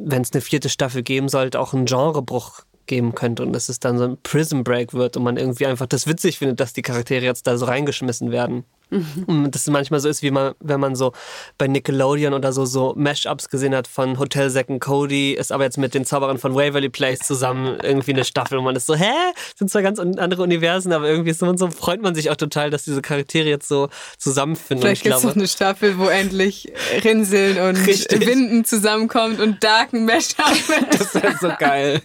[0.01, 3.79] wenn es eine vierte Staffel geben sollte, auch einen Genrebruch geben könnte und dass es
[3.79, 6.81] dann so ein Prison Break wird und man irgendwie einfach das witzig findet, dass die
[6.81, 8.65] Charaktere jetzt da so reingeschmissen werden.
[8.89, 9.23] Mhm.
[9.27, 11.13] Und das manchmal so ist, wie man, wenn man so
[11.57, 15.63] bei Nickelodeon oder so, so Mashups gesehen hat von Hotel Zack and Cody, ist aber
[15.63, 18.95] jetzt mit den Zauberern von Waverly Place zusammen irgendwie eine Staffel und man ist so,
[18.95, 19.11] hä?
[19.35, 22.35] Das sind zwar ganz andere Universen, aber irgendwie ist man so, freut man sich auch
[22.35, 24.81] total, dass diese Charaktere jetzt so zusammenfinden.
[24.81, 26.71] Vielleicht gibt es noch eine Staffel, wo endlich
[27.03, 28.25] Rinseln und Richtig.
[28.25, 30.45] Winden zusammenkommt und Darken Mashup.
[30.91, 32.01] das wäre so geil.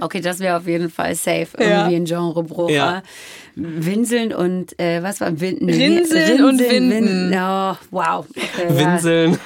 [0.00, 1.48] Okay, das wäre auf jeden Fall safe.
[1.58, 1.98] Irgendwie ja.
[1.98, 2.70] ein Genrebruch.
[2.70, 3.02] Ja.
[3.58, 5.68] Winseln und äh, was war Winden?
[5.68, 6.90] Rinseln, Rinseln und Winden.
[6.90, 7.34] Winden.
[7.34, 8.26] Oh, wow.
[8.30, 9.32] Okay, Winseln.
[9.32, 9.38] Ja.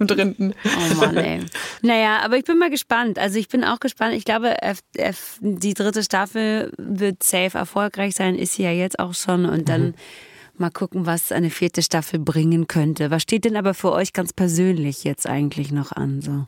[0.00, 0.54] Und Rinden.
[0.64, 1.40] Oh Mann, ey.
[1.82, 3.16] Naja, aber ich bin mal gespannt.
[3.18, 4.14] Also ich bin auch gespannt.
[4.14, 8.34] Ich glaube, F F die dritte Staffel wird safe erfolgreich sein.
[8.34, 9.46] Ist sie ja jetzt auch schon.
[9.46, 9.94] Und dann mhm.
[10.58, 13.12] mal gucken, was eine vierte Staffel bringen könnte.
[13.12, 16.20] Was steht denn aber für euch ganz persönlich jetzt eigentlich noch an?
[16.20, 16.46] So?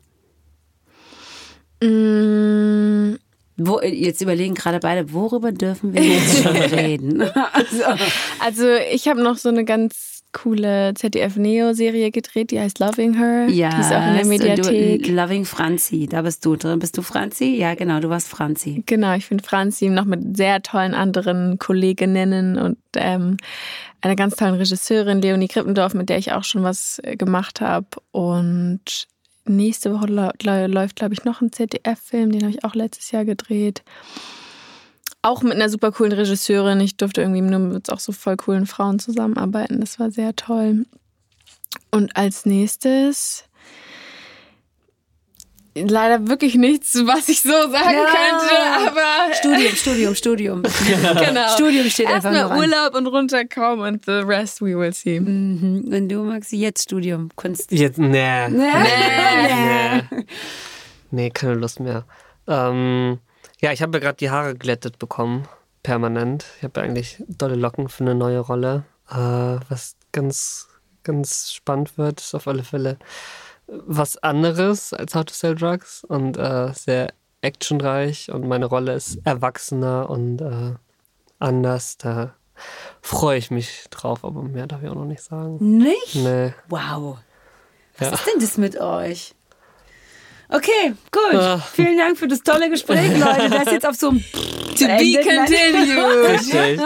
[1.87, 2.96] Mm,
[3.57, 7.21] Wo, jetzt überlegen gerade beide, worüber dürfen wir jetzt schon reden?
[7.53, 7.83] also,
[8.39, 13.47] also ich habe noch so eine ganz coole ZDF-Neo-Serie gedreht, die heißt Loving Her.
[13.49, 15.03] Ja, die ist auch in der Mediathek.
[15.03, 16.77] Du, Loving Franzi, da bist du drin.
[16.77, 17.55] Bist du Franzi?
[17.55, 18.83] Ja, genau, du warst Franzi.
[18.85, 23.37] Genau, ich bin Franzi, noch mit sehr tollen anderen Kolleginnen und ähm,
[24.01, 27.87] einer ganz tollen Regisseurin, Leonie Krippendorf, mit der ich auch schon was äh, gemacht habe.
[28.11, 29.07] Und
[29.49, 33.83] nächste Woche läuft, glaube ich, noch ein ZDF-Film, den habe ich auch letztes Jahr gedreht.
[35.21, 36.79] Auch mit einer super coolen Regisseurin.
[36.79, 39.79] Ich durfte irgendwie nur mit auch so voll coolen Frauen zusammenarbeiten.
[39.79, 40.85] Das war sehr toll.
[41.91, 43.43] Und als nächstes
[45.85, 48.05] leider wirklich nichts, was ich so sagen ja.
[48.05, 49.33] könnte, aber.
[49.33, 50.63] Studium, Studium, Studium.
[51.25, 51.49] genau.
[51.49, 55.19] Studium steht Erst einfach mal Urlaub und runterkommen und the rest we will see.
[55.19, 55.89] Mhm.
[55.91, 57.71] Und du magst jetzt Studium, Kunst.
[57.71, 58.47] Jetzt, nee.
[58.49, 58.57] Nee.
[58.57, 60.25] Nee, nee.
[61.11, 62.05] nee keine Lust mehr.
[62.47, 63.19] Ähm,
[63.59, 65.47] ja, ich habe ja gerade die Haare glättet bekommen,
[65.83, 66.45] permanent.
[66.57, 70.67] Ich habe ja eigentlich dolle Locken für eine neue Rolle, äh, was ganz,
[71.03, 72.97] ganz spannend wird, ist auf alle Fälle
[73.67, 79.19] was anderes als How to Sell Drugs und äh, sehr actionreich und meine Rolle ist
[79.25, 80.73] erwachsener und äh,
[81.39, 81.97] anders.
[81.97, 82.33] Da
[83.01, 85.57] freue ich mich drauf, aber mehr darf ich auch noch nicht sagen.
[85.77, 86.15] Nicht?
[86.15, 86.53] Nee.
[86.69, 87.19] Wow.
[87.97, 88.13] Was ja.
[88.13, 89.35] ist denn das mit euch?
[90.49, 91.39] Okay, gut.
[91.39, 91.57] Ah.
[91.73, 93.49] Vielen Dank für das tolle Gespräch, Leute.
[93.49, 94.23] Das ist jetzt auf so einem
[94.77, 96.79] To be continued.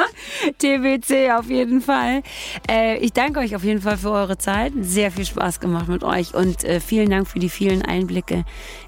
[0.58, 2.24] TBC auf jeden Fall.
[2.70, 4.72] Äh, ich danke euch auf jeden Fall für eure Zeit.
[4.80, 8.46] Sehr viel Spaß gemacht mit euch und äh, vielen Dank für die vielen Einblicke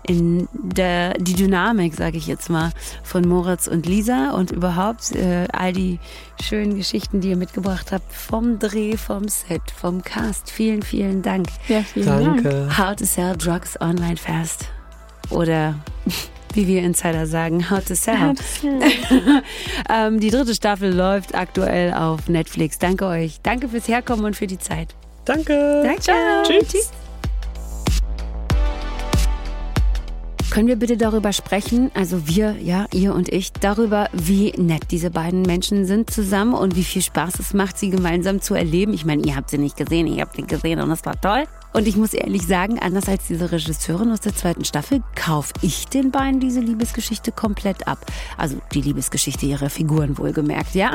[0.08, 2.72] in der, die Dynamik, sage ich jetzt mal,
[3.04, 6.00] von Moritz und Lisa und überhaupt äh, all die
[6.42, 10.50] schönen Geschichten, die ihr mitgebracht habt vom Dreh, vom Set, vom Cast.
[10.50, 11.48] Vielen, vielen Dank.
[11.68, 12.50] Ja, vielen Danke.
[12.50, 12.78] Dank.
[12.78, 14.68] How to Sell Drugs Online Fast.
[15.34, 15.76] Oder
[16.54, 18.34] wie wir Insider sagen, How to Sell.
[19.90, 22.78] ähm, die dritte Staffel läuft aktuell auf Netflix.
[22.78, 23.40] Danke euch.
[23.42, 24.96] Danke fürs Herkommen und für die Zeit.
[25.26, 25.82] Danke.
[25.84, 26.02] Danke.
[26.02, 26.44] Ciao.
[26.44, 26.68] Tschüss.
[26.68, 26.92] Tschüss.
[30.52, 35.10] Können wir bitte darüber sprechen, also wir, ja, ihr und ich, darüber, wie nett diese
[35.10, 38.94] beiden Menschen sind zusammen und wie viel Spaß es macht, sie gemeinsam zu erleben.
[38.94, 41.46] Ich meine, ihr habt sie nicht gesehen, ich habt sie gesehen und es war toll.
[41.74, 45.88] Und ich muss ehrlich sagen, anders als diese Regisseurin aus der zweiten Staffel, kaufe ich
[45.88, 48.06] den beiden diese Liebesgeschichte komplett ab.
[48.38, 50.94] Also die Liebesgeschichte ihrer Figuren wohlgemerkt, ja?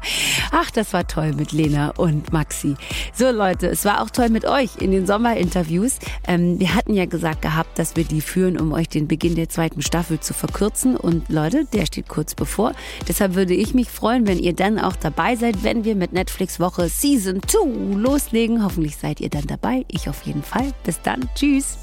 [0.50, 2.74] Ach, das war toll mit Lena und Maxi.
[3.12, 5.98] So Leute, es war auch toll mit euch in den Sommerinterviews.
[6.26, 9.50] Ähm, wir hatten ja gesagt gehabt, dass wir die führen, um euch den Beginn der
[9.50, 10.96] zweiten Staffel zu verkürzen.
[10.96, 12.72] Und Leute, der steht kurz bevor.
[13.08, 16.58] Deshalb würde ich mich freuen, wenn ihr dann auch dabei seid, wenn wir mit Netflix
[16.60, 18.64] Woche Season 2 loslegen.
[18.64, 19.84] Hoffentlich seid ihr dann dabei.
[19.88, 20.72] Ich auf jeden Fall.
[20.84, 21.28] Bis dann.
[21.34, 21.78] Tschüss.